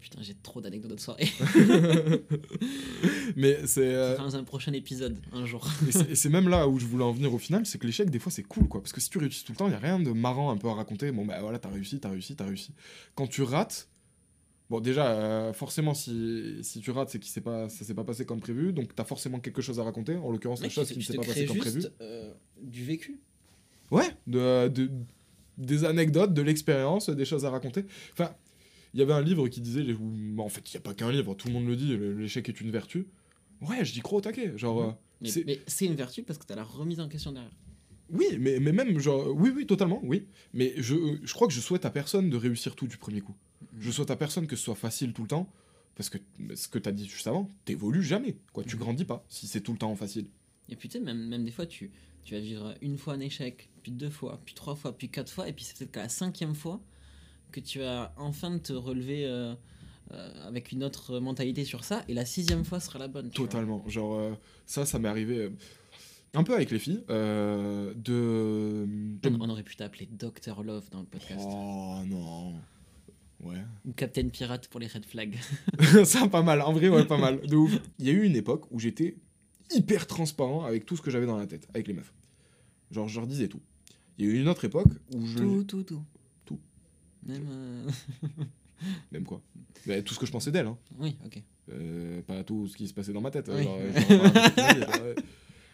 [0.00, 1.28] Putain, j'ai trop d'anecdotes de soirée.
[3.36, 3.94] Mais c'est.
[3.94, 5.68] euh, Dans un prochain épisode, un jour.
[6.10, 8.18] Et c'est- même là où je voulais en venir au final, c'est que l'échec, des
[8.18, 8.80] fois, c'est cool, quoi.
[8.80, 10.56] Parce que si tu réussis tout le temps, il n'y a rien de marrant un
[10.56, 11.12] peu à raconter.
[11.12, 12.72] Bon, bah voilà, t'as réussi, t'as réussi, t'as réussi.
[13.14, 13.88] Quand tu rates,
[14.70, 18.04] bon, déjà, euh, forcément, si, si tu rates, c'est que s'est pas, ça s'est pas
[18.04, 18.72] passé comme prévu.
[18.72, 20.16] Donc, t'as forcément quelque chose à raconter.
[20.16, 21.82] En l'occurrence, la Mec, chose qui ne s'est pas passée comme prévu.
[22.00, 22.32] euh,
[22.62, 23.20] du vécu.
[23.90, 24.90] Ouais, de, de-
[25.58, 27.84] des anecdotes, de l'expérience, des choses à raconter.
[28.12, 28.30] Enfin,
[28.94, 31.10] il y avait un livre qui disait, bah, en fait, il n'y a pas qu'un
[31.12, 33.06] livre, tout le monde le dit, l'échec est une vertu.
[33.60, 34.56] Ouais, je dis crois au taquet.
[34.56, 37.32] Genre, euh, Mais c'est- mais c'est une vertu parce que t'as la remise en question
[37.32, 37.52] derrière.
[38.12, 40.26] Oui, mais, mais même, genre, oui, oui, totalement, oui.
[40.52, 43.36] Mais je, je crois que je souhaite à personne de réussir tout du premier coup.
[43.78, 45.48] Je souhaite à personne que ce soit facile tout le temps,
[45.94, 46.18] parce que
[46.56, 48.64] ce que t'as dit juste avant, t'évolues jamais, quoi.
[48.64, 50.26] Tu grandis pas si c'est tout le temps facile.
[50.68, 51.90] Et puis tu sais, même, même des fois, tu,
[52.24, 55.30] tu vas vivre une fois un échec, puis deux fois, puis trois fois, puis quatre
[55.30, 56.80] fois, et puis c'est peut-être qu'à la cinquième fois
[57.50, 59.54] que tu vas enfin te relever euh,
[60.12, 63.30] euh, avec une autre mentalité sur ça, et la sixième fois sera la bonne.
[63.30, 63.84] Totalement.
[63.88, 64.32] Genre, euh,
[64.66, 65.50] ça, ça m'est arrivé euh,
[66.34, 68.86] un peu avec les filles, euh, de...
[69.28, 71.44] On, on aurait pu t'appeler Dr Love dans le podcast.
[71.44, 72.54] Oh non.
[73.40, 73.64] Ouais.
[73.86, 75.36] Ou Captain Pirate pour les red flags.
[76.04, 76.60] ça, pas mal.
[76.60, 77.40] En vrai, ouais, pas mal.
[77.46, 77.78] De ouf.
[77.98, 79.16] Il y a eu une époque où j'étais
[79.72, 82.12] hyper transparent avec tout ce que j'avais dans la tête, avec les meufs.
[82.90, 83.60] Genre, je leur disais tout.
[84.18, 85.38] Il y a eu une autre époque où je...
[85.38, 86.02] tout, tout, tout.
[87.30, 87.46] Même.
[87.50, 87.90] euh,
[89.12, 89.40] Même quoi
[89.86, 90.78] Bah, Tout ce que je pensais d'elle, hein.
[90.98, 91.42] Oui, ok.
[91.72, 93.50] Euh, pas tout ce qui se passait dans ma tête.
[93.54, 93.62] Oui.
[93.62, 95.14] Genre, euh,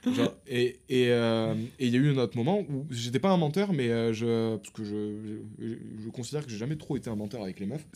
[0.04, 3.36] genre, genre, et euh, il y a eu un autre moment où j'étais pas un
[3.36, 7.16] menteur, mais je parce que je, je, je considère que j'ai jamais trop été un
[7.16, 7.86] menteur avec les meufs.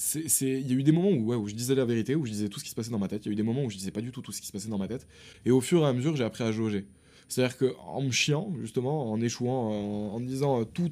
[0.42, 2.31] Il y a eu des moments où ouais, où je disais la vérité, où je
[2.33, 3.27] disais tout ce qui se passait dans ma tête.
[3.27, 4.46] Il y a eu des moments où je disais pas du tout tout ce qui
[4.46, 5.07] se passait dans ma tête.
[5.44, 6.87] Et au fur et à mesure, j'ai appris à jauger.
[7.29, 10.90] C'est-à-dire que en me chiant justement, en échouant, en, en me disant tout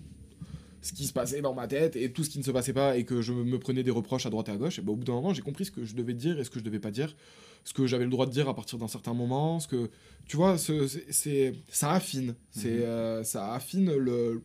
[0.83, 2.97] ce qui se passait dans ma tête et tout ce qui ne se passait pas
[2.97, 4.97] et que je me prenais des reproches à droite et à gauche, et ben, au
[4.97, 6.79] bout d'un moment, j'ai compris ce que je devais dire et ce que je devais
[6.79, 7.17] pas dire,
[7.65, 9.91] ce que j'avais le droit de dire à partir d'un certain moment, ce que
[10.27, 12.83] tu vois, ce- c'est ça affine, c'est Mhm.
[12.83, 14.43] euh, ça affine le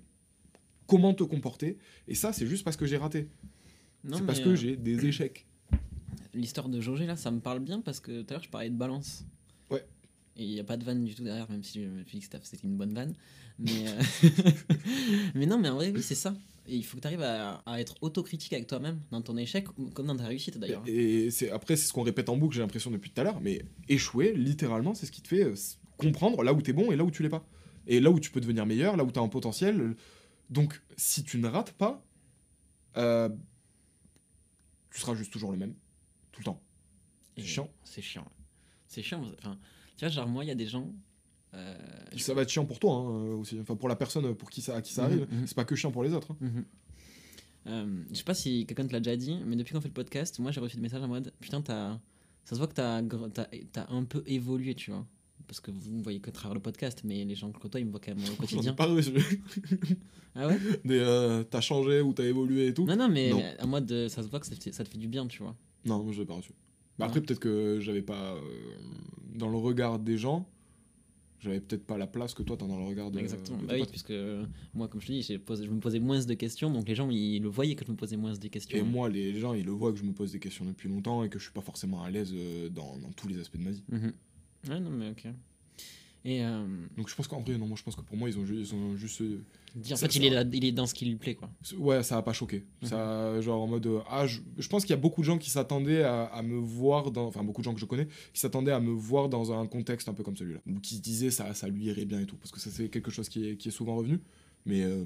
[0.88, 3.28] comment te comporter et ça c'est juste parce que j'ai raté.
[4.12, 5.46] C'est parce que euh, j'ai des échecs.
[6.34, 8.70] L'histoire de Jaugé, là, ça me parle bien parce que tout à l'heure, je parlais
[8.70, 9.24] de balance.
[10.36, 12.20] Et il n'y a pas de vanne du tout derrière, même si je me suis
[12.20, 13.14] dit que c'était une bonne vanne.
[13.60, 14.02] Mais, euh,
[15.36, 16.36] mais non, mais en vrai, oui, c'est ça.
[16.68, 19.68] Et il faut que tu arrives à, à être autocritique avec toi-même dans ton échec,
[19.94, 20.84] comme dans ta réussite d'ailleurs.
[20.88, 23.42] Et c'est après c'est ce qu'on répète en boucle, j'ai l'impression depuis tout à l'heure,
[23.42, 25.56] mais échouer littéralement, c'est ce qui te fait euh,
[25.98, 27.46] comprendre là où t'es bon et là où tu l'es pas.
[27.86, 29.96] Et là où tu peux devenir meilleur, là où t'as un potentiel.
[30.50, 32.02] Donc si tu ne rates pas,
[32.96, 33.28] euh,
[34.92, 35.74] tu seras juste toujours le même
[36.32, 36.62] tout le temps.
[37.36, 37.70] C'est chiant.
[37.84, 38.32] C'est chiant.
[38.88, 39.24] C'est chiant.
[39.40, 39.58] Enfin,
[39.98, 40.92] tu vois, genre, moi, il y a des gens.
[41.54, 41.78] euh,
[42.16, 43.60] je- Ça va être chiant pour toi hein, euh, aussi.
[43.60, 45.48] Enfin pour la personne pour qui ça, à qui ça Mhm, arrive, mhm.
[45.48, 46.32] c'est pas que chiant pour les autres.
[46.32, 46.38] hein.
[46.42, 46.66] Mhm.
[47.68, 49.94] Euh, je sais pas si quelqu'un te l'a déjà dit, mais depuis qu'on fait le
[49.94, 52.00] podcast, moi j'ai reçu des messages en mode Putain, t'as-
[52.44, 53.02] ça se voit que t'as
[53.72, 55.06] t'as un peu évolué, tu vois.
[55.48, 57.80] Parce que vous me voyez que à travers le podcast, mais les gens que toi,
[57.80, 58.36] ils me voient quand même au
[58.72, 58.74] quotidien.
[58.74, 59.12] pas reçu.
[60.36, 60.58] Ah ouais?
[60.90, 62.86] Euh, t'as changé ou t'as évolué et tout?
[62.86, 63.44] Non, non, mais, Non.
[63.60, 65.44] en mode ça se voit que ça te, fait- ça te fait du bien, tu
[65.44, 65.56] vois.
[65.86, 66.52] Non, moi je l'ai pas reçu.
[67.00, 68.36] Bah, après, peut-être que j'avais pas.
[68.36, 68.42] euh,
[69.36, 70.48] dans le regard des gens,
[71.40, 73.20] j'avais peut-être pas la place que toi t'as dans le regard de.
[73.20, 73.58] Exactement.
[73.58, 76.24] de Bah oui, puisque euh, moi, comme je te dis, posé- je me posais moins
[76.24, 78.78] de questions, donc les gens ils le voyaient que je me posais moins de questions.
[78.78, 81.24] Et moi, les gens, ils le voient que je me pose des questions depuis longtemps
[81.24, 83.64] et que je suis pas forcément à l'aise euh, dans, dans tous les aspects de
[83.64, 83.84] ma vie.
[83.90, 84.14] Mhm.
[84.70, 85.26] Ouais, non, mais ok.
[86.26, 88.38] Et euh, Donc je pense qu'en vrai, non, moi je pense que pour moi, ils
[88.40, 89.20] ont, ju- ils ont juste.
[89.22, 89.44] euh,
[89.78, 90.44] en fait, ça il est, va.
[90.44, 91.50] là- il est dans ce qui lui plaît, quoi.
[91.78, 92.64] Ouais, ça a pas choqué.
[92.84, 93.86] Ça, genre en mode.
[93.88, 96.42] euh, ah, je, je pense qu'il y a beaucoup de gens qui s'attendaient à, à
[96.42, 97.26] me voir dans.
[97.26, 100.08] Enfin, beaucoup de gens que je connais qui s'attendaient à me voir dans un contexte
[100.08, 100.60] un peu comme celui-là.
[100.68, 102.38] Ou qui se disaient ça, ça lui irait bien et tout.
[102.38, 104.22] Parce que ça, c'est quelque chose qui est, qui est souvent revenu.
[104.66, 104.84] Mais.
[104.84, 105.04] euh,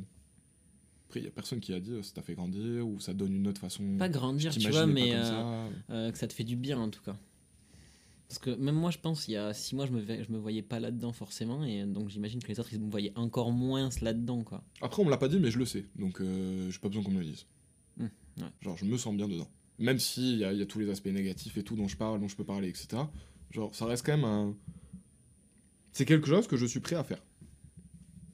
[1.07, 3.33] après, il y a personne qui a dit ça t'a fait grandir ou ça donne
[3.33, 3.81] une autre façon.
[3.97, 5.93] Pas grandir, tu vois, mais euh, ça.
[5.93, 7.15] euh, que ça te fait du bien en tout cas.
[8.27, 10.37] Parce que même moi, je pense, il y a six mois, je me, je me
[10.37, 13.89] voyais pas là-dedans forcément, et donc j'imagine que les autres, ils me voyaient encore moins
[14.01, 14.63] là-dedans, quoi.
[14.81, 15.85] Après, on me l'a pas dit, mais je le sais.
[15.95, 17.45] Donc, euh, j'ai pas besoin qu'on me le dise.
[17.99, 18.09] Ouais.
[18.61, 19.47] Genre, je me sens bien dedans.
[19.79, 22.27] Même s'il y, y a tous les aspects négatifs et tout dont je parle, dont
[22.27, 23.01] je peux parler, etc.
[23.51, 24.55] Genre, ça reste quand même un.
[25.93, 27.21] C'est quelque chose que je suis prêt à faire.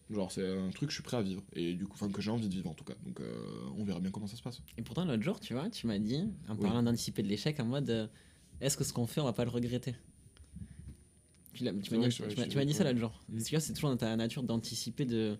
[0.09, 1.43] Genre, c'est un truc que je suis prêt à vivre.
[1.53, 2.93] Et du coup, enfin, que j'ai envie de vivre en tout cas.
[3.05, 3.33] Donc, euh,
[3.77, 4.61] on verra bien comment ça se passe.
[4.77, 6.61] Et pourtant, l'autre jour, tu vois, tu m'as dit, en Oui.
[6.61, 8.07] parlant d'anticiper de l'échec, en mode, euh,
[8.63, 9.93] est-ce que ce qu'on fait, on va pas le regretter?
[11.53, 12.91] Tu, l'as- tu C'est m'as dit, que je- tu m'as- je- tu m'as dit ça.
[12.93, 13.09] Mm.
[13.43, 15.37] Tu vois, c'est toujours dans ta nature d'anticiper, de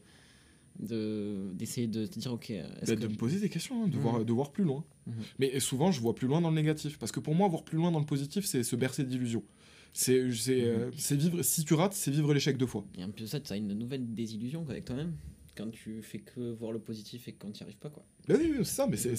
[0.80, 3.02] de- d'essayer de te dire, ok, est-ce Bah, que...
[3.02, 4.84] De me poser des questions, hein, de, voir, de voir plus loin.
[5.06, 5.14] Mhm.
[5.38, 6.98] Mais souvent, je vois plus loin dans le négatif.
[6.98, 9.44] Parce que pour moi, voir plus loin dans le positif, c'est se bercer d'illusions.
[9.94, 11.44] C'est c'est, euh, c'est vivre.
[11.44, 12.84] Si tu rates, c'est vivre l'échec deux fois.
[12.98, 15.14] Et en plus de ça, tu as une nouvelle désillusion avec toi-même
[15.56, 18.04] quand tu fais que voir le positif et quand tu n'y arrives pas, quoi.
[18.28, 19.16] Bah oui, oui, c'est ça, mais c'est-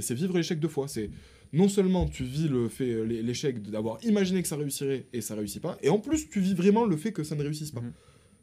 [0.00, 0.86] c'est vivre l'échec deux fois.
[0.86, 1.10] C'est
[1.56, 5.34] non seulement tu vis le fait l'é- l'échec d'avoir imaginé que ça réussirait et ça
[5.34, 7.80] réussit pas, et en plus tu vis vraiment le fait que ça ne réussisse pas.
[7.80, 7.92] Mhm.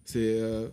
[0.05, 0.69] C'est, euh,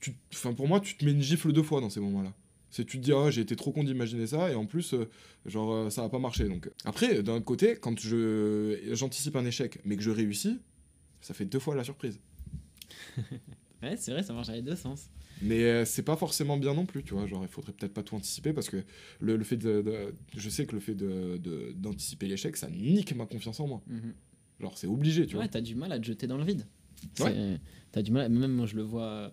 [0.00, 2.32] tu- enfin pour moi, tu te mets une gifle deux fois dans ces moments-là.
[2.70, 5.06] C'est tu te dis ah j'ai été trop con d'imaginer ça et en plus euh,
[5.44, 6.70] genre euh, ça va pas marcher donc.
[6.86, 10.58] Après d'un autre côté quand je j'anticipe un échec mais que je réussis,
[11.20, 12.18] ça fait deux fois la surprise.
[13.82, 15.10] Ouais, c'est vrai, ça marche dans les deux sens.
[15.42, 17.26] Mais euh, c'est pas forcément bien non plus, tu vois.
[17.26, 18.82] Genre, il faudrait peut-être pas tout anticiper parce que
[19.20, 22.68] le, le fait de, de- Je sais que le fait de- de- d'anticiper l'échec, ça
[22.70, 23.82] nique ma confiance en moi.
[23.88, 24.14] Mhm.
[24.60, 25.48] Genre, c'est obligé, tu Ouais, vois.
[25.48, 26.66] t'as du mal à te jeter dans le vide.
[27.20, 27.58] Ouais.
[27.90, 29.28] T'as du mal, même moi je le vois euh,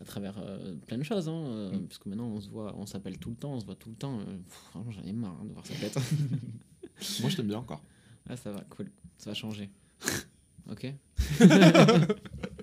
[0.00, 1.86] à travers euh, plein de choses, hein, euh, Mm.
[1.88, 3.88] parce que maintenant on se voit, on s'appelle tout le temps, on se voit tout
[3.90, 4.20] le temps.
[4.46, 5.96] franchement, j'en ai marre hein, de voir sa tête.
[7.20, 7.82] Moi, je t'aime bien encore.
[8.28, 9.68] ah, ça va, cool, ça va changer.
[10.70, 10.92] ok.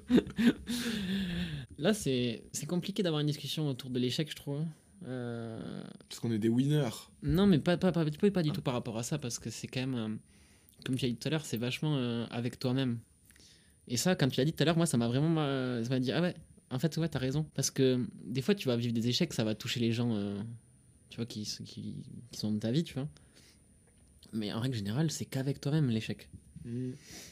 [1.77, 4.65] Là, c'est compliqué d'avoir une discussion autour de l'échec, je trouve.
[5.07, 6.89] Euh, Parce qu'on est des winners.
[7.21, 9.49] Non, mais pas, pas, pas, pas, pas du tout par rapport à ça, parce que
[9.49, 10.15] c'est quand même, euh,
[10.85, 12.99] comme tu as dit tout à l'heure, c'est vachement euh, avec toi-même.
[13.87, 15.35] Et ça, quand tu l'as dit tout à l'heure, moi, ça m'a vraiment
[15.83, 16.33] ça m'a dit, ah ouais,
[16.71, 17.45] en fait, ouais, t'as raison.
[17.53, 20.17] Parce que des fois, tu vas vivre des échecs, ça va toucher les gens,
[21.09, 23.07] tu vois, qui, qui, qui sont dans ta vie, tu vois.
[24.33, 26.29] Mais en règle générale, c'est qu'avec toi-même, l'échec.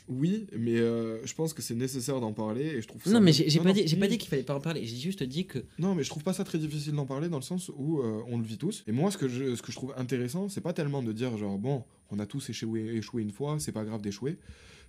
[0.07, 3.09] Oui, mais euh, je pense que c'est nécessaire d'en parler et je trouve ça.
[3.09, 5.23] Non, mais j'ai pas, non, dit, pas dit qu'il fallait pas en parler, j'ai juste
[5.23, 5.59] dit que.
[5.79, 8.21] Non, mais je trouve pas ça très difficile d'en parler dans le sens où euh,
[8.27, 8.83] on le vit tous.
[8.87, 11.35] Et moi, ce que je, ce que je trouve intéressant, c'est pas tellement de dire
[11.37, 14.37] genre bon, on a tous échoué, échoué une fois, c'est pas grave d'échouer.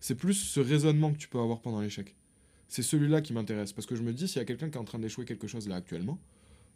[0.01, 2.15] C'est plus ce raisonnement que tu peux avoir pendant l'échec.
[2.69, 4.81] C'est celui-là qui m'intéresse parce que je me dis s'il y a quelqu'un qui est
[4.81, 6.19] en train d'échouer quelque chose là actuellement.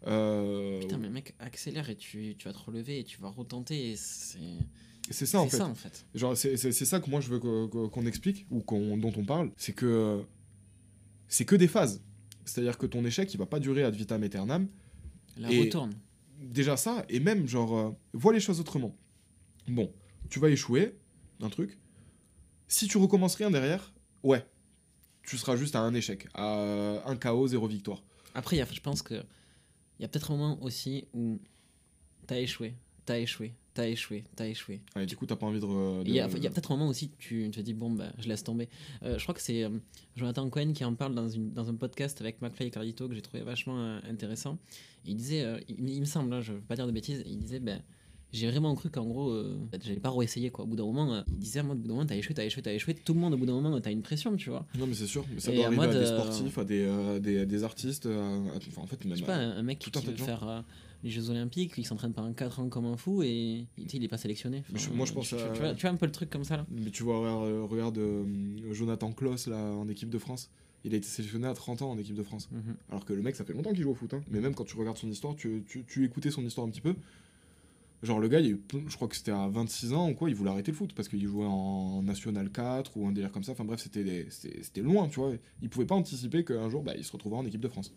[0.06, 3.90] euh, Putain, mais mec, accélère et tu, tu vas te relever et tu vas retenter.
[3.90, 4.38] et C'est
[5.10, 5.56] c'est ça en fait.
[5.58, 6.04] ça en fait.
[6.14, 9.50] Genre, c'est ça que moi je veux qu'on explique ou qu'on- dont on parle.
[9.56, 10.22] C'est que euh,
[11.28, 12.02] c'est que des phases.
[12.44, 14.68] C'est-à-dire que ton échec, il va pas durer ad vitam aeternam.
[15.36, 15.92] La Et- retourne.
[16.40, 18.96] déjà ça, et même, genre, euh, vois les choses autrement.
[19.68, 19.92] Bon,
[20.30, 20.96] tu vas échouer,
[21.40, 21.78] un truc.
[22.68, 23.92] Si tu recommences rien derrière,
[24.22, 24.44] ouais,
[25.22, 28.02] tu seras juste à un échec, à un KO, zéro victoire.
[28.34, 31.38] Après, y a- je pense que il y a peut-être un moment aussi où
[32.26, 34.80] t'as échoué, t'as échoué, t'as échoué, t'as échoué.
[34.98, 36.02] Et du coup, t'as pas envie de.
[36.04, 38.68] Il y a, peut-être un moment aussi tu te dis bon bah je laisse tomber.
[39.04, 39.70] Euh, je crois que c'est euh,
[40.16, 43.14] Jonathan Cohen qui en parle dans, une, dans un podcast avec McFly et Carlito que
[43.14, 44.58] j'ai trouvé vachement euh, intéressant.
[45.04, 47.60] Il disait, il, il me semble, hein, je veux pas dire de bêtises, il disait
[47.60, 47.80] ben
[48.32, 49.32] j'ai vraiment cru qu'en gros
[49.80, 50.64] j'allais pas réessayer quoi.
[50.64, 52.60] Au bout d'un moment, il disait moi au bout d'un moment t'as échoué, t'as échoué,
[52.62, 52.94] t'as échoué.
[52.94, 54.66] Tout le monde au bout d'un moment t'as une pression tu vois.
[54.76, 57.20] Non, mais c'est sûr, mais ça Et doit arriver à mode, des sportifs, à des,
[57.20, 59.14] des, des artistes, à- à- enfin, en fait, même.
[59.14, 60.64] Je sais pas, un, mec qui veut faire
[61.04, 64.18] les Jeux Olympiques, il s'entraîne pendant 4 ans comme un fou et il est pas
[64.18, 64.64] sélectionné.
[64.74, 66.44] Je- moi, je pense tu, à- tu vois, tu vois un peu le truc comme
[66.44, 68.24] ça là Mais tu vois, regarde, euh, regarde, euh,
[68.72, 70.50] Jonathan Klaus, là, en équipe de France.
[70.84, 72.48] Il a été sélectionné à 30 ans en équipe de France.
[72.52, 72.76] Mhm.
[72.90, 74.14] Alors que le mec, ça fait longtemps qu'il joue au foot.
[74.14, 74.20] hein.
[74.30, 76.80] Mais même quand tu regardes son histoire, tu, tu, tu écoutais son histoire un petit
[76.80, 76.94] peu.
[78.04, 80.50] Genre, le gars, il je crois que c'était à 26 ans ou quoi, il voulait
[80.50, 83.52] arrêter le foot parce qu'il jouait en National 4 ou un délire comme ça.
[83.52, 85.32] Enfin bref, c'était des- c'était c'était loin, tu vois.
[85.62, 87.92] Il pouvait pas anticiper qu'un jour, bah, il se retrouvera en équipe de France.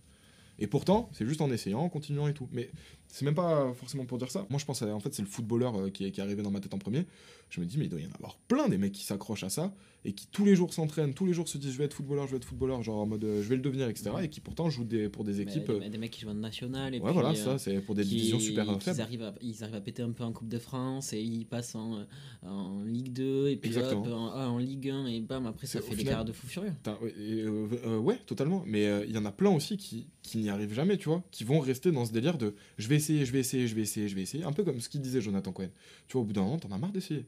[0.62, 2.48] Et pourtant, c'est juste en essayant, en continuant et tout.
[2.52, 2.70] Mais
[3.12, 4.46] c'est même pas forcément pour dire ça.
[4.50, 6.42] Moi, je pense, à- en fait, c'est le footballeur euh, qui, est, qui est arrivé
[6.42, 7.06] dans ma tête en premier.
[7.50, 9.50] Je me dis, mais il doit y en avoir plein des mecs qui s'accrochent à
[9.50, 9.74] ça
[10.06, 12.26] et qui tous les jours s'entraînent, tous les jours se disent, je vais être footballeur,
[12.26, 14.10] je vais être footballeur, genre en mode, euh, je vais le devenir, etc.
[14.24, 15.68] Et qui pourtant jouent des, pour des Mais équipes.
[15.68, 17.82] des, euh, des mecs qui jouent en national et ouais, puis, voilà, euh, ça, c'est
[17.82, 19.02] pour des qui- divisions super euh, faibles.
[19.02, 21.76] arrivent à, ils arrivent à péter un peu en Coupe de France et ils passent
[21.76, 22.04] en, euh,
[22.48, 25.82] en Ligue 2 et puis hop, en, ah, en Ligue 1 et bam, après ça
[25.82, 26.72] fait des carrières de fou furieux.
[27.02, 28.64] Ouais, euh, euh, totalement.
[28.66, 31.22] Mais euh, il y en a plein aussi qui, qui n'y arrivent jamais, tu vois.
[31.32, 33.82] Qui vont rester dans ce délire de je vais essayer, je vais essayer, je vais
[33.82, 34.44] essayer, je vais essayer.
[34.44, 35.70] Un peu comme ce qu'il disait Jonathan Cohen.
[36.08, 37.26] Tu vois, au bout d'un moment, t'en as marre d'essayer.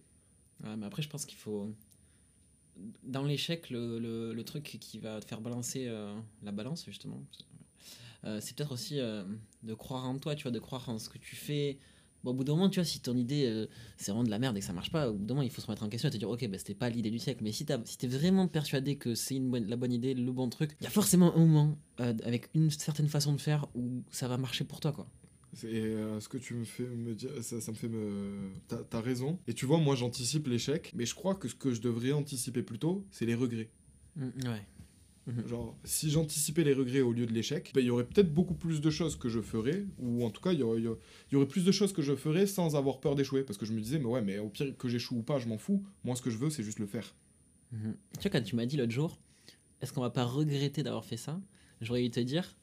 [0.63, 1.73] Ouais, mais après, je pense qu'il faut.
[3.03, 3.99] Dans l'échec, le,
[4.33, 7.21] le, truc qui va te faire balancer euh, la balance, justement,
[8.25, 9.23] euh, c'est peut-être aussi euh,
[9.61, 11.77] de croire en toi, tu vois, de croire en ce que tu fais.
[12.23, 14.55] Au bout d'un moment, tu vois, si ton idée euh, c'est vraiment de la merde
[14.55, 16.07] et que ça marche pas, au bout d'un moment, il faut se remettre en question
[16.07, 17.43] et te dire, ok, bah, c'était pas l'idée du siècle.
[17.43, 20.77] Mais si t'as- si t'es vraiment persuadé que c'est la bonne idée, le bon truc,
[20.79, 24.27] il y a forcément un moment euh, avec une certaine façon de faire où ça
[24.29, 25.07] va marcher pour toi, quoi.
[25.53, 28.51] C'est euh, ce que tu me fais me dire, ça, ça me fait me.
[28.67, 29.39] T'as raison.
[29.47, 32.63] Et tu vois, moi, j'anticipe l'échec, mais je crois que ce que je devrais anticiper
[32.63, 33.69] plutôt, c'est les regrets.
[34.15, 34.65] Mm, ouais.
[35.25, 35.47] Mhm.
[35.47, 38.55] Genre, si j'anticipais les regrets au lieu de l'échec, ben, il y aurait peut-être beaucoup
[38.55, 41.63] plus de choses que je ferais, ou en tout cas, il y aurait, y plus
[41.63, 43.43] de choses que je ferais sans avoir peur d'échouer.
[43.43, 45.47] Parce que je me disais, mais ouais, mais au pire que j'échoue ou pas, je
[45.47, 45.83] m'en fous.
[46.03, 47.15] Moi, ce que je veux, c'est juste le faire.
[47.71, 47.95] Mhm.
[48.19, 49.17] Tu vois, quand tu m'as dit l'autre jour,
[49.81, 51.39] est-ce qu'on va pas regretter d'avoir fait ça?
[51.81, 52.55] J'aurais dû te dire,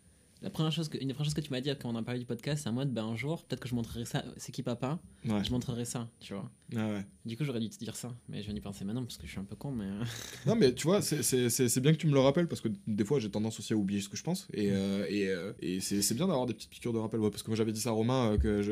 [0.43, 2.03] la première chose que, une des premières choses que tu m'as dit quand on a
[2.03, 4.53] parlé du podcast, c'est en mode, ben un jour, peut-être que je montrerai ça, c'est
[4.53, 4.99] qui papa?
[5.27, 5.45] Ouais.
[5.45, 6.51] Je montrerai ça, tu vois.
[6.77, 7.05] Ah ouais.
[7.27, 9.27] Du coup, j'aurais dû te dire ça, mais je viens d'y penser maintenant parce que
[9.27, 9.85] je suis un peu con, mais.
[9.85, 10.05] euh,
[10.47, 13.19] Non, mais tu vois, c'est- bien que tu me le rappelles parce que des fois
[13.21, 14.49] j'ai tendance aussi à oublier ce que je pense.
[14.55, 17.21] Et, euh, et, euh, et c'est bien d'avoir des petites piqûres de rappel.
[17.21, 18.63] Ouais, parce que moi j'avais dit ça à Romain euh, que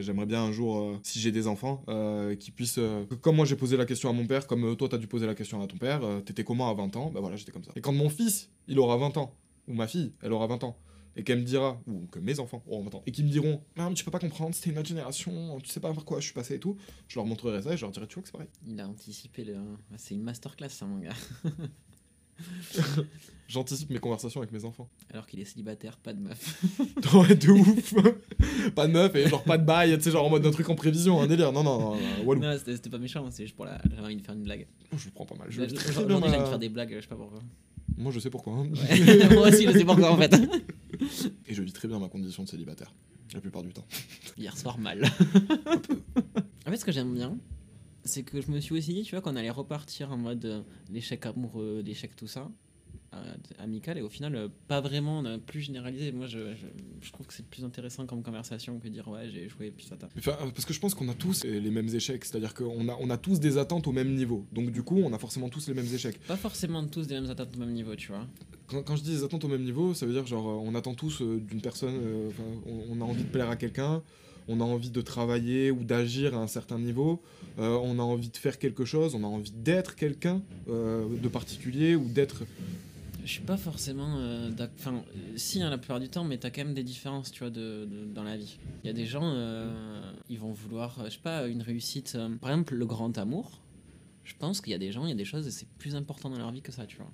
[0.00, 1.84] j'aimerais bien un jour, si j'ai des enfants,
[2.40, 2.80] qu'ils puissent.
[3.20, 5.34] comme moi j'ai posé la question à mon père, comme toi t'as dû poser la
[5.34, 7.10] question à ton père, t'étais comment à 20 ans?
[7.10, 7.72] Bah voilà, j'étais comme ça.
[7.76, 9.34] Et quand mon fils, il aura 20 ans,
[9.66, 10.78] ou ma fille, elle aura 20 ans.
[11.18, 13.60] Et qu'elle me dira, ou que mes enfants auront 20 ans, et qu'ils me diront,
[13.76, 16.20] non, mais tu peux pas comprendre, c'était une autre génération, tu sais pas par quoi
[16.20, 16.76] je suis passé et tout,
[17.08, 18.48] je leur montrerai ça et je leur dirai, tu vois que c'est pareil.
[18.66, 19.56] Il a anticipé le.
[19.92, 21.10] Ah, C'est une masterclass, ça, mon gars.
[23.48, 24.88] J'anticipe mes conversations avec mes enfants.
[25.10, 26.62] Alors qu'il est célibataire, pas de meuf.
[27.14, 27.94] Ouais, de ouf.
[28.74, 30.68] pas de meuf et genre pas de bail, tu sais, genre en mode un truc
[30.68, 31.50] en prévision, un délire.
[31.50, 32.42] Non, non, non, non, walou.
[32.42, 33.80] non, c'était pas méchant, c'est juste pour la.
[33.90, 34.66] J'avais envie de faire une blague.
[34.96, 35.46] Je le prends pas mal.
[35.50, 37.40] Je je- bien j'ai envie de faire des blagues, je sais pas pourquoi.
[37.98, 38.54] Moi, je sais pourquoi.
[38.54, 38.68] hein.
[38.70, 39.28] Ouais.
[39.34, 40.34] Moi aussi, je sais pourquoi en fait.
[41.46, 42.94] Et je vis très bien ma condition de célibataire.
[43.34, 43.84] La plupart du temps.
[44.38, 45.04] Hier soir, mal.
[46.66, 47.36] en fait, ce que j'aime bien,
[48.04, 50.62] c'est que je me suis aussi dit, tu vois, qu'on allait repartir en mode euh,
[50.90, 52.48] l'échec amoureux, l'échec tout ça,
[53.14, 56.12] euh, amical, et au final, euh, pas vraiment, plus généralisé.
[56.12, 56.66] Moi, je, je,
[57.00, 59.96] je trouve que c'est plus intéressant comme conversation que dire, ouais, j'ai joué, puis ça.
[60.18, 62.24] Enfin, parce que je pense qu'on a tous les mêmes échecs.
[62.24, 64.46] C'est-à-dire qu'on a, on a tous des attentes au même niveau.
[64.52, 66.18] Donc, du coup, on a forcément tous les mêmes échecs.
[66.26, 68.26] Pas forcément tous des mêmes attentes au même niveau, tu vois.
[68.66, 70.74] Quand, quand je dis des attentes au même niveau, ça veut dire genre euh, on
[70.74, 72.30] attend tous d'une personne, euh,
[72.66, 74.02] on, on a envie de plaire à quelqu'un,
[74.46, 77.22] on a envie de travailler ou d'agir à un certain niveau,
[77.58, 81.28] euh, on a envie de faire quelque chose, on a envie d'être quelqu'un euh, de
[81.28, 82.44] particulier ou d'être.
[83.28, 84.16] Je suis pas forcément.
[84.20, 87.30] euh, Enfin, euh, si, hein, la plupart du temps, mais t'as quand même des différences,
[87.30, 88.58] tu vois, de, de- dans la vie.
[88.82, 90.00] Il y a des gens, euh,
[90.30, 92.14] ils vont vouloir, euh, je sais pas, une réussite.
[92.16, 93.60] euh, par exemple, le grand amour.
[94.24, 95.94] Je pense qu'il y a des gens, il y a des choses, et c'est plus
[95.94, 97.10] important dans leur vie que ça, tu vois.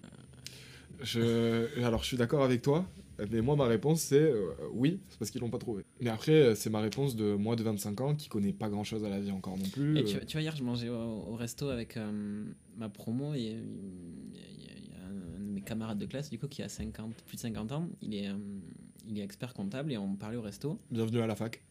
[1.03, 1.83] Je...
[1.85, 2.89] Alors je suis d'accord avec toi,
[3.31, 5.83] mais moi ma réponse c'est euh, oui, c'est parce qu'ils l'ont pas trouvé.
[6.01, 9.05] Mais après c'est ma réponse de moi de 25 ans qui connaît pas grand chose
[9.05, 9.99] à la vie encore non plus.
[9.99, 10.95] Et tu, tu vois, hier, je mangeais au,
[11.29, 12.45] au resto avec euh,
[12.77, 14.94] ma promo et il y, y y
[15.65, 17.89] camarades de classe, du coup, qui a 50, plus de 50 ans.
[18.03, 18.35] Il est, euh,
[19.09, 20.79] il est expert comptable et on parlait au resto.
[20.91, 21.63] Bienvenue à la fac.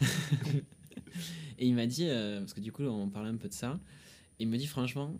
[1.58, 3.78] Et il m'a dit, euh, parce que du coup, on parlait un peu de ça,
[4.38, 5.14] et il me dit franchement,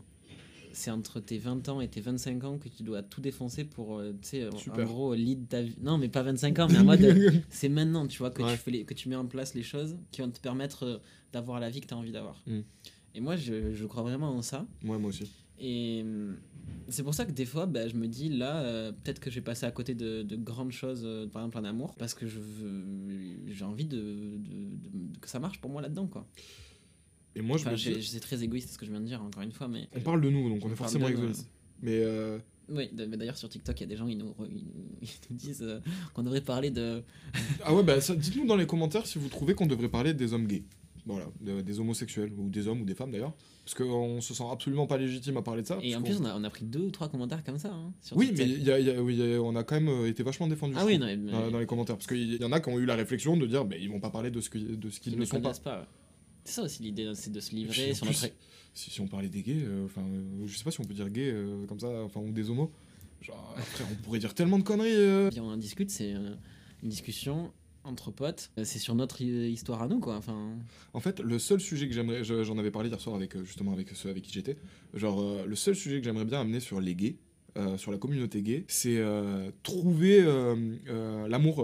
[0.73, 3.99] c'est entre tes 20 ans et tes 25 ans que tu dois tout défoncer pour,
[3.99, 5.77] euh, tu sais, en gros, lead ta vie.
[5.83, 7.01] Non, mais pas 25 ans, mais en mode,
[7.51, 8.53] c'est maintenant, tu vois, que, Ouais.
[8.53, 10.99] tu fais les- que tu mets en place les choses qui vont te permettre euh,
[11.33, 12.43] d'avoir la vie que tu as envie d'avoir.
[12.47, 12.61] Mm.
[13.15, 14.67] Et moi, je, je crois vraiment en ça.
[14.85, 15.31] Ouais, moi aussi.
[15.65, 16.37] Et hum,
[16.89, 19.37] c'est pour ça que des fois, bah, je me dis là, euh, peut-être que je
[19.37, 22.27] vais passer à côté de, de grandes choses, euh, par exemple en amour, parce que
[22.27, 22.85] je veux,
[23.47, 24.39] j'ai envie de, de-
[24.89, 26.27] de- que ça marche pour moi là-dedans, quoi.
[27.35, 29.23] Et moi, je me j'ai- dis, c'est très égoïste ce que je viens de dire,
[29.23, 31.49] encore une fois, mais on parle de nous, donc on, On est forcément égoïste.
[31.81, 32.39] Mais euh,
[32.69, 32.91] oui.
[32.93, 35.81] D'ailleurs sur TikTok, il y a des gens ils nous, ils nous, disent euh,
[36.15, 37.03] qu'on devrait parler de.
[37.65, 40.47] ah ouais, bah dites-nous dans les commentaires si vous trouvez qu'on devrait parler des hommes
[40.47, 40.65] gays.
[41.05, 43.35] Voilà, de- des homosexuels, ou des hommes ou des femmes d'ailleurs.
[43.65, 45.79] Parce qu'on se sent absolument pas légitime à parler de ça.
[45.83, 47.73] Et en plus, on a, on a pris deux ou trois commentaires comme ça.
[47.73, 50.23] hein, sur Oui, mais y a- y a- oui, on a quand même euh, été
[50.23, 50.75] vachement défendus.
[50.79, 51.97] Ah oui, non, mais- dans, dans les commentaires.
[51.97, 53.99] Parce qu'il y en a qui ont eu la réflexion de dire, bah, ils vont
[54.01, 55.53] pas parler de ce que- de ce qu'ils Ils ne ne sont pas.
[55.55, 55.81] pas.
[55.81, 55.87] ouais.
[56.45, 58.19] C'est ça aussi l'idée, c'est de se Et puis, livrer sur notre.
[58.75, 60.95] si, si on parlait des gays, euh, enfin, euh, je sais pas si on peut
[60.95, 62.71] dire gay euh, comme ça, enfin, ou des homos.
[63.21, 65.31] Genre, après, on pourrait dire tellement de conneries.
[65.31, 66.11] Puis on en discute, c'est
[66.83, 67.53] une discussion
[67.85, 68.51] entre potes.
[68.59, 70.17] Euh, C'est sur notre euh, histoire à nous, quoi.
[70.17, 70.57] Enfin,
[70.93, 73.45] En fait, le seul sujet que j'aimerais, je- j'en avais parlé hier soir avec euh,
[73.45, 74.57] justement avec ceux avec qui j'étais.
[74.95, 77.17] Genre, euh, le seul sujet que j'aimerais bien amener sur les gays,
[77.59, 80.23] euh, sur la communauté gay, c'est euh, trouver
[81.29, 81.57] l'amour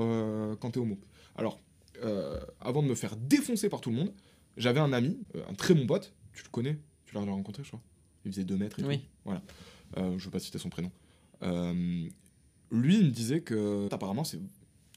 [0.60, 0.98] quand t'es homo.
[1.36, 1.60] Alors,
[2.60, 4.12] avant de me faire défoncer par tout le monde,
[4.56, 6.12] j'avais un ami, un très bon pote.
[6.32, 7.80] Tu le connais Tu l'as rencontré, je crois.
[8.24, 8.98] Il faisait 2 mètres et Oui.
[8.98, 9.04] tout.
[9.24, 9.42] Voilà.
[10.18, 10.90] Je veux pas citer son prénom.
[12.70, 14.38] Lui, il me disait que apparemment c'est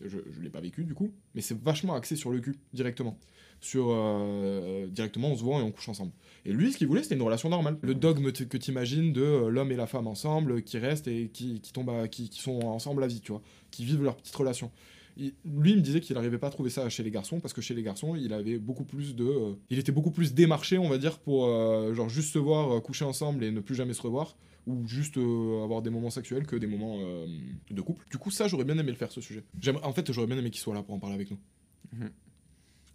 [0.05, 3.17] je, je l'ai pas vécu du coup, mais c'est vachement axé sur le cul directement.
[3.61, 6.11] Sur euh, directement, on se voit et on couche ensemble.
[6.45, 7.77] Et lui, ce qu'il voulait, c'était une relation normale.
[7.81, 11.61] Le dogme que t'imagines de euh, l'homme et la femme ensemble, qui restent et qui,
[11.61, 14.71] qui tombent, qui, qui sont ensemble à vie, tu vois, qui vivent leur petite relation.
[15.17, 17.61] Lui, il me disait qu'il n'arrivait pas à trouver ça chez les garçons parce que
[17.61, 20.89] chez les garçons, il avait beaucoup plus de, euh, il était beaucoup plus démarché, on
[20.89, 23.93] va dire, pour euh, genre juste se voir euh, coucher ensemble et ne plus jamais
[23.93, 24.35] se revoir
[24.67, 27.27] ou juste euh, avoir des moments sexuels que des moments euh,
[27.69, 28.05] de couple.
[28.09, 29.43] Du coup, ça, j'aurais bien aimé le faire, ce sujet.
[29.83, 31.37] En fait, j'aurais bien aimé qu'il soit là pour en parler avec nous.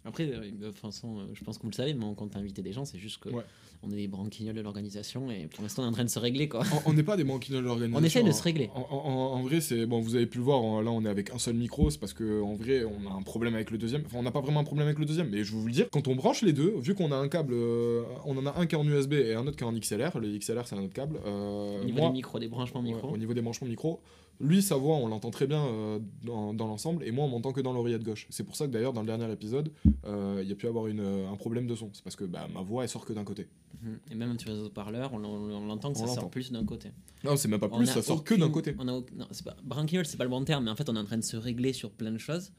[0.07, 2.35] Après, euh, de toute façon, euh, je pense que vous le savez, mais on compte
[2.35, 3.43] inviter des gens, c'est juste que Ouais.
[3.83, 6.19] on est des branquignoles de l'organisation et pour l'instant, on est en train de se
[6.19, 6.63] régler, quoi.
[6.85, 7.99] On- On n'est pas des manquineux de l'organisation.
[8.01, 8.69] On essaie de se régler.
[8.73, 9.99] En, en- en vrai, c'est bon.
[9.99, 10.61] Vous avez pu le voir.
[10.61, 11.89] en- Là, on est avec un seul micro.
[11.89, 14.03] C'est parce que en vrai, on a un problème avec le deuxième.
[14.05, 15.29] Enfin, on n'a pas vraiment un problème avec le deuxième.
[15.29, 17.27] Mais je vais vous le dire, quand on branche les deux, vu qu'on a un
[17.27, 19.67] câble, euh, on en a un qui est en USB et un autre qui est
[19.67, 20.17] en XLR.
[20.19, 21.19] Le XLR, c'est un autre câble.
[21.25, 23.09] euh, Au niveau moi- des micros, des branchements Ouais, micro.
[23.09, 23.99] au niveau des branchements micro.
[24.39, 27.53] Lui, sa voix, on l'entend très bien euh, dans, dans l'ensemble, et moi, on m'entend
[27.53, 28.27] que dans l'oreillette gauche.
[28.29, 29.71] C'est pour ça que d'ailleurs, dans le dernier épisode,
[30.05, 31.89] euh, il y a pu avoir une, euh, un problème de son.
[31.93, 33.47] C'est parce que bah, ma voix, elle sort que d'un côté.
[33.81, 33.99] Mhm.
[34.11, 36.65] Et même sur les haut-parleurs, on, on- on l'entend que On ça sort plus d'un
[36.65, 36.91] côté.
[37.23, 38.75] Non, c'est même pas plus, ça sort que d'un côté.
[38.77, 40.95] On a non, c'est pas branquignol, c'est pas le bon terme, mais en fait, on
[40.95, 42.51] est en train de se régler sur plein de choses.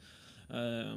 [0.51, 0.97] Euh,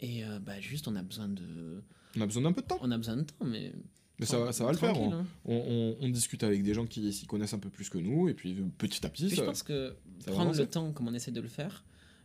[0.00, 1.82] et bah, juste, on a besoin de,
[2.16, 2.78] On a besoin d'un peu de temps.
[2.80, 3.72] on a besoin de temps, mais.
[4.18, 4.98] Mais ça, va- ça va le faire.
[5.00, 5.26] On, hein.
[5.44, 8.28] on- on- on discute avec des gens qui s'y connaissent un peu plus que nous,
[8.28, 9.94] et puis euh, petit à petit, Puis je ça- pense que
[10.24, 11.84] ça prendre le temps, comme on essaie de le faire,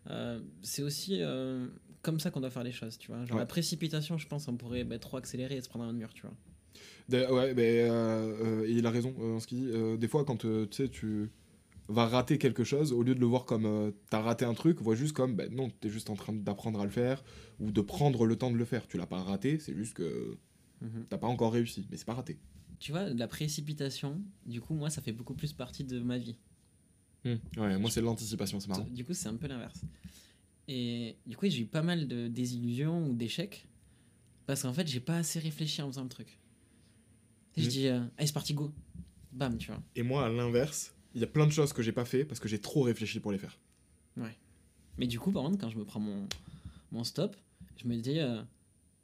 [0.10, 1.66] euh, c'est aussi euh,
[2.04, 3.26] comme ça qu'on doit faire les choses, tu vois.
[3.26, 3.42] Genre Ouais.
[3.42, 6.22] la précipitation, je pense, on pourrait bah, trop accélérer et se prendre un mur, tu
[6.22, 6.36] vois.
[7.10, 9.98] D'ailleurs, ouais, euh, il a raison ce qu'il dit.
[9.98, 11.32] Des fois, quand tu sais, tu
[11.90, 14.82] vas rater quelque chose, au lieu de le voir comme euh, t'as raté un truc,
[14.82, 17.24] vois juste comme ben non, t'es juste en train d'apprendre à le faire
[17.62, 18.88] ou de prendre le temps de le faire.
[18.88, 20.38] Tu l'as pas raté, c'est juste que
[20.82, 21.06] Mhm.
[21.10, 22.38] t'as pas encore réussi, mais c'est pas raté.
[22.80, 26.38] Tu vois, la précipitation, du coup, moi, ça fait beaucoup plus partie de ma vie.
[27.58, 28.88] Ouais, moi c'est l'anticipation, c'est marrant.
[28.94, 29.82] Du coup, c'est un peu l'inverse.
[30.68, 33.68] Et du coup, j'ai eu pas mal de désillusions ou d'échecs
[34.46, 36.40] parce qu'en fait, j'ai pas assez réfléchi en faisant le truc.
[37.58, 37.70] Je Mhm.
[37.70, 38.72] dis, euh, allez, c'est parti, go.
[39.34, 39.82] Bam, tu vois.
[39.96, 42.40] Et moi, à l'inverse, il y a plein de choses que j'ai pas fait parce
[42.40, 43.60] que j'ai trop réfléchi pour les faire.
[45.00, 46.28] Mais du coup, par contre, quand je me prends mon,
[46.92, 47.36] mon stop,
[47.78, 48.42] je me dis, euh,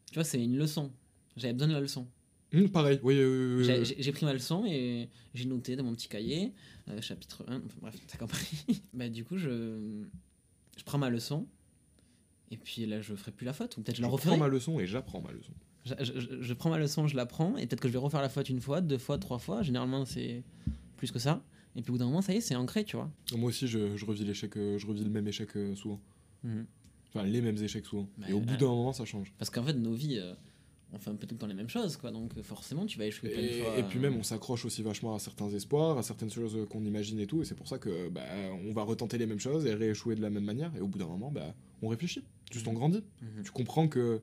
[0.07, 0.91] tu vois, c'est une leçon.
[1.37, 2.07] J'avais besoin de la leçon.
[2.53, 3.15] Hum, pareil, oui.
[3.15, 6.53] euh, J'ai- euh, J'ai pris ma leçon et j'ai noté dans mon petit cahier,
[6.89, 8.63] euh, chapitre 1, enfin, bref, t'as compris.
[8.93, 10.03] bah, du coup, je,
[10.77, 11.47] je prends ma leçon
[12.51, 14.37] et puis là, je ferai plus la faute, ou peut-être je je la prends referai.
[14.37, 15.53] ma leçon et j'apprends ma leçon.
[15.85, 17.99] Je, je- je- je prends ma leçon, je la prends, et peut-être que je vais
[17.99, 19.63] refaire la faute une fois, deux fois, trois fois.
[19.63, 20.43] Généralement, c'est
[20.97, 21.43] plus que ça.
[21.75, 23.11] Et puis au bout d'un moment, ça y est, c'est ancré, tu vois.
[23.35, 25.99] Moi aussi, je, je revis l'échec, euh, je revis le même échec euh, souvent.
[27.09, 28.07] Enfin, les mêmes échecs souvent.
[28.17, 29.33] Bah, et au bout d'un moment, ça change.
[29.39, 30.19] Parce qu'en fait, nos vies,
[30.93, 32.11] on fait un peu tout le temps les mêmes choses, quoi.
[32.11, 33.77] Donc euh, forcément, tu vas échouer plein de Et, fois.
[33.77, 36.85] et puis même, on s'accroche aussi vachement à certains espoirs, à certaines choses euh, qu'on
[36.85, 37.41] imagine et tout.
[37.41, 38.21] Et c'est pour ça que bah,
[38.67, 40.71] on va retenter les mêmes choses et rééchouer de la même manière.
[40.75, 42.23] Et au bout d'un moment, bah, on réfléchit.
[42.51, 43.03] Juste on grandit.
[43.21, 43.43] Mhm.
[43.43, 44.21] Tu comprends que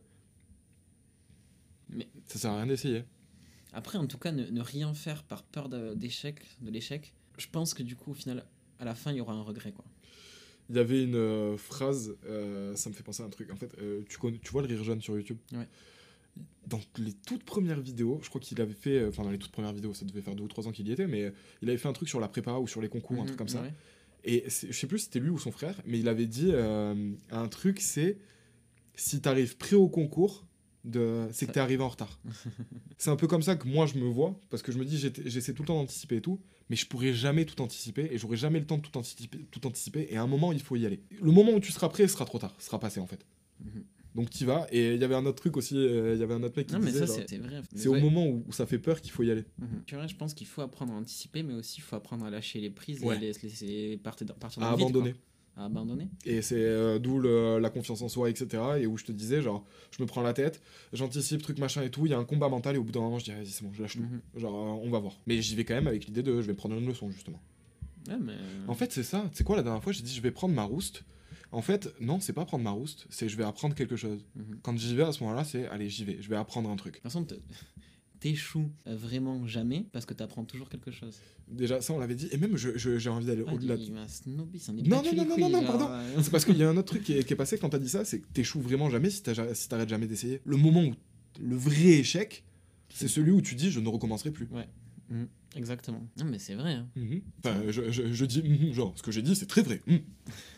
[1.89, 3.05] Mais ça sert à rien d'essayer.
[3.73, 7.75] après, en tout cas, ne, ne rien faire par peur d'échec, de l'échec, je pense
[7.75, 8.45] que du coup, au final,
[8.79, 9.85] à la fin, il y aura un regret, quoi.
[10.68, 13.51] Il y avait une euh, phrase, euh, ça me fait penser à un truc.
[13.51, 15.39] En fait, euh, tu, connais, tu vois le rire jeune sur YouTube?
[15.53, 15.66] Ouais.
[16.66, 19.51] Dans les toutes premières vidéos, je crois qu'il avait fait, euh, enfin dans les toutes
[19.51, 21.31] premières vidéos, ça devait faire deux ou trois ans qu'il y était, mais euh,
[21.62, 23.39] il avait fait un truc sur la prépa ou sur les concours, un Mhm, truc
[23.39, 23.62] comme ça.
[23.62, 23.74] ouais.
[24.22, 27.12] Et je sais plus si c'était lui ou son frère, mais il avait dit euh,
[27.31, 28.18] un truc, c'est
[28.95, 30.45] si t'arrives prêt au concours,
[30.85, 31.26] de...
[31.33, 32.20] c'est que t'es arrivé en retard.
[32.99, 34.99] c'est un peu comme ça que moi je me vois, parce que je me dis
[34.99, 38.37] j'essaie tout le temps d'anticiper et tout, mais je pourrais jamais tout anticiper et j'aurai
[38.37, 40.07] jamais le temps de tout anticiper, tout anticiper.
[40.11, 41.03] Et à un moment, il faut y aller.
[41.20, 43.24] Le moment où tu seras prêt sera trop tard, sera passé en fait.
[43.64, 43.85] Mhm.
[44.14, 44.66] Donc t'y vas.
[44.72, 46.66] Et il y avait un autre truc aussi, euh, il y avait un autre mec
[46.66, 47.62] qui Non, mais disait c'est c'est vrai.
[47.74, 48.00] c'est au Ouais.
[48.00, 49.44] moment où, où ça fait peur qu'il faut y aller.
[49.58, 49.82] Mhm.
[49.86, 52.30] Tu vois, je pense qu'il faut apprendre à anticiper, mais aussi il faut apprendre à
[52.30, 53.16] lâcher les prises Ouais.
[53.16, 55.12] et les- laisser partir, partir dans À le vide, abandonner.
[55.12, 55.20] quoi.
[55.56, 56.08] À abandonner.
[56.24, 58.62] Et c'est euh, d'où la confiance en soi, etc.
[58.80, 59.64] Et où je te disais, genre,
[59.96, 60.61] je me prends la tête,
[60.92, 63.00] j'anticipe, truc machin et tout, il y a un combat mental, et au bout d'un
[63.00, 64.00] moment, je dis, vas-y, c'est bon, je lâche tout.
[64.02, 64.20] Mhm.
[64.36, 65.20] Genre, euh, on va voir.
[65.26, 67.40] Mais j'y vais quand même avec l'idée de, je vais prendre une leçon, justement.
[68.08, 68.32] Ouais, mais.
[68.68, 69.28] En fait, c'est ça.
[69.34, 71.04] C'est quoi la dernière fois J'ai dit, je vais prendre ma rouste.
[71.53, 74.24] En fait, non, c'est pas prendre ma rouste, c'est je vais apprendre quelque chose.
[74.36, 74.59] Mhm.
[74.62, 76.94] Quand j'y vais à ce moment-là, c'est, allez, j'y vais, je vais apprendre un truc.
[76.94, 77.26] De toute façon,
[78.20, 81.16] t'échoues vraiment jamais parce que t'apprends toujours quelque chose.
[81.48, 82.28] Déjà, ça, on l'avait dit.
[82.32, 84.07] Et même, je- je- j'ai envie d'aller Ah, au-delà de il m'a
[84.88, 85.86] Non, non, non, non, non, pardon.
[85.90, 87.70] euh, C'est parce qu'il y a un autre truc qui est, qui est passé quand
[87.70, 90.40] t'as dit ça, c'est que t'échoues vraiment jamais si t'arrêtes jamais d'essayer.
[90.44, 90.94] Le moment où
[91.40, 92.44] le vrai échec,
[92.90, 94.48] c'est celui où tu dis je ne recommencerai plus.
[95.09, 95.26] Mhm.
[95.57, 96.07] Exactement.
[96.16, 96.74] Non, mais c'est vrai.
[96.74, 96.88] hein.
[96.96, 97.22] Mhm.
[97.44, 99.80] Enfin, je, je- je dis mhm, genre ce que j'ai dit, c'est très vrai.
[99.86, 100.01] Mhm.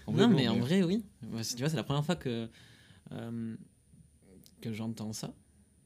[0.07, 1.05] En vrai, non, mais en vrai, oui.
[1.21, 2.49] Tu vois, c'est la première fois que,
[3.13, 3.57] euh,
[4.61, 5.33] que j'entends ça.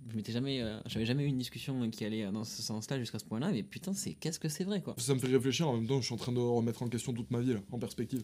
[0.08, 3.18] Je m'étais jamais, euh, j'avais jamais eu une discussion qui allait dans ce sens-là jusqu'à
[3.18, 4.94] ce point-là, mais putain, c'est qu'est-ce que c'est vrai quoi.
[4.98, 7.12] Ça me fait réfléchir en même temps, je suis en train de remettre en question
[7.12, 8.22] toute ma vie là, en perspective.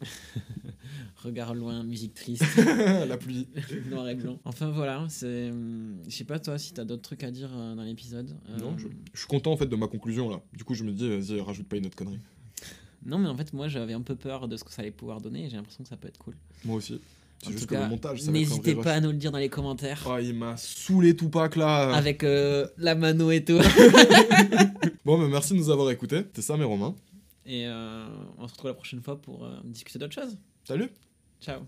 [1.16, 3.49] Regard loin, musique triste, La pluie.
[3.91, 4.39] noir et blanc.
[4.45, 7.74] Enfin voilà, c'est, hum, je sais pas toi si t'as d'autres trucs à dire euh,
[7.74, 8.37] dans l'épisode.
[8.51, 10.41] Euh, Non, je, je suis content en fait de ma conclusion là.
[10.57, 12.18] Du coup, je me dis, vas-y, rajoute pas une autre connerie.
[13.05, 15.20] Non, mais en fait, moi j'avais un peu peur de ce que ça allait pouvoir
[15.20, 16.37] donner et j'ai l'impression que ça peut être cool.
[16.64, 17.01] Moi aussi.
[17.43, 20.01] C'est juste que le montage, n'hésitez pas à nous le dire dans les commentaires.
[20.09, 21.93] Oh, il m'a saoulé Tupac là.
[21.95, 23.59] Avec euh, la mano et tout.
[25.05, 26.18] Bon, mais merci de nous avoir écoutés.
[26.18, 26.95] C'était ça, mes Romains.
[27.45, 28.07] et euh,
[28.38, 30.38] on se retrouve la prochaine fois pour euh, discuter d'autres choses.
[30.64, 30.90] Salut.
[31.40, 31.62] Ciao.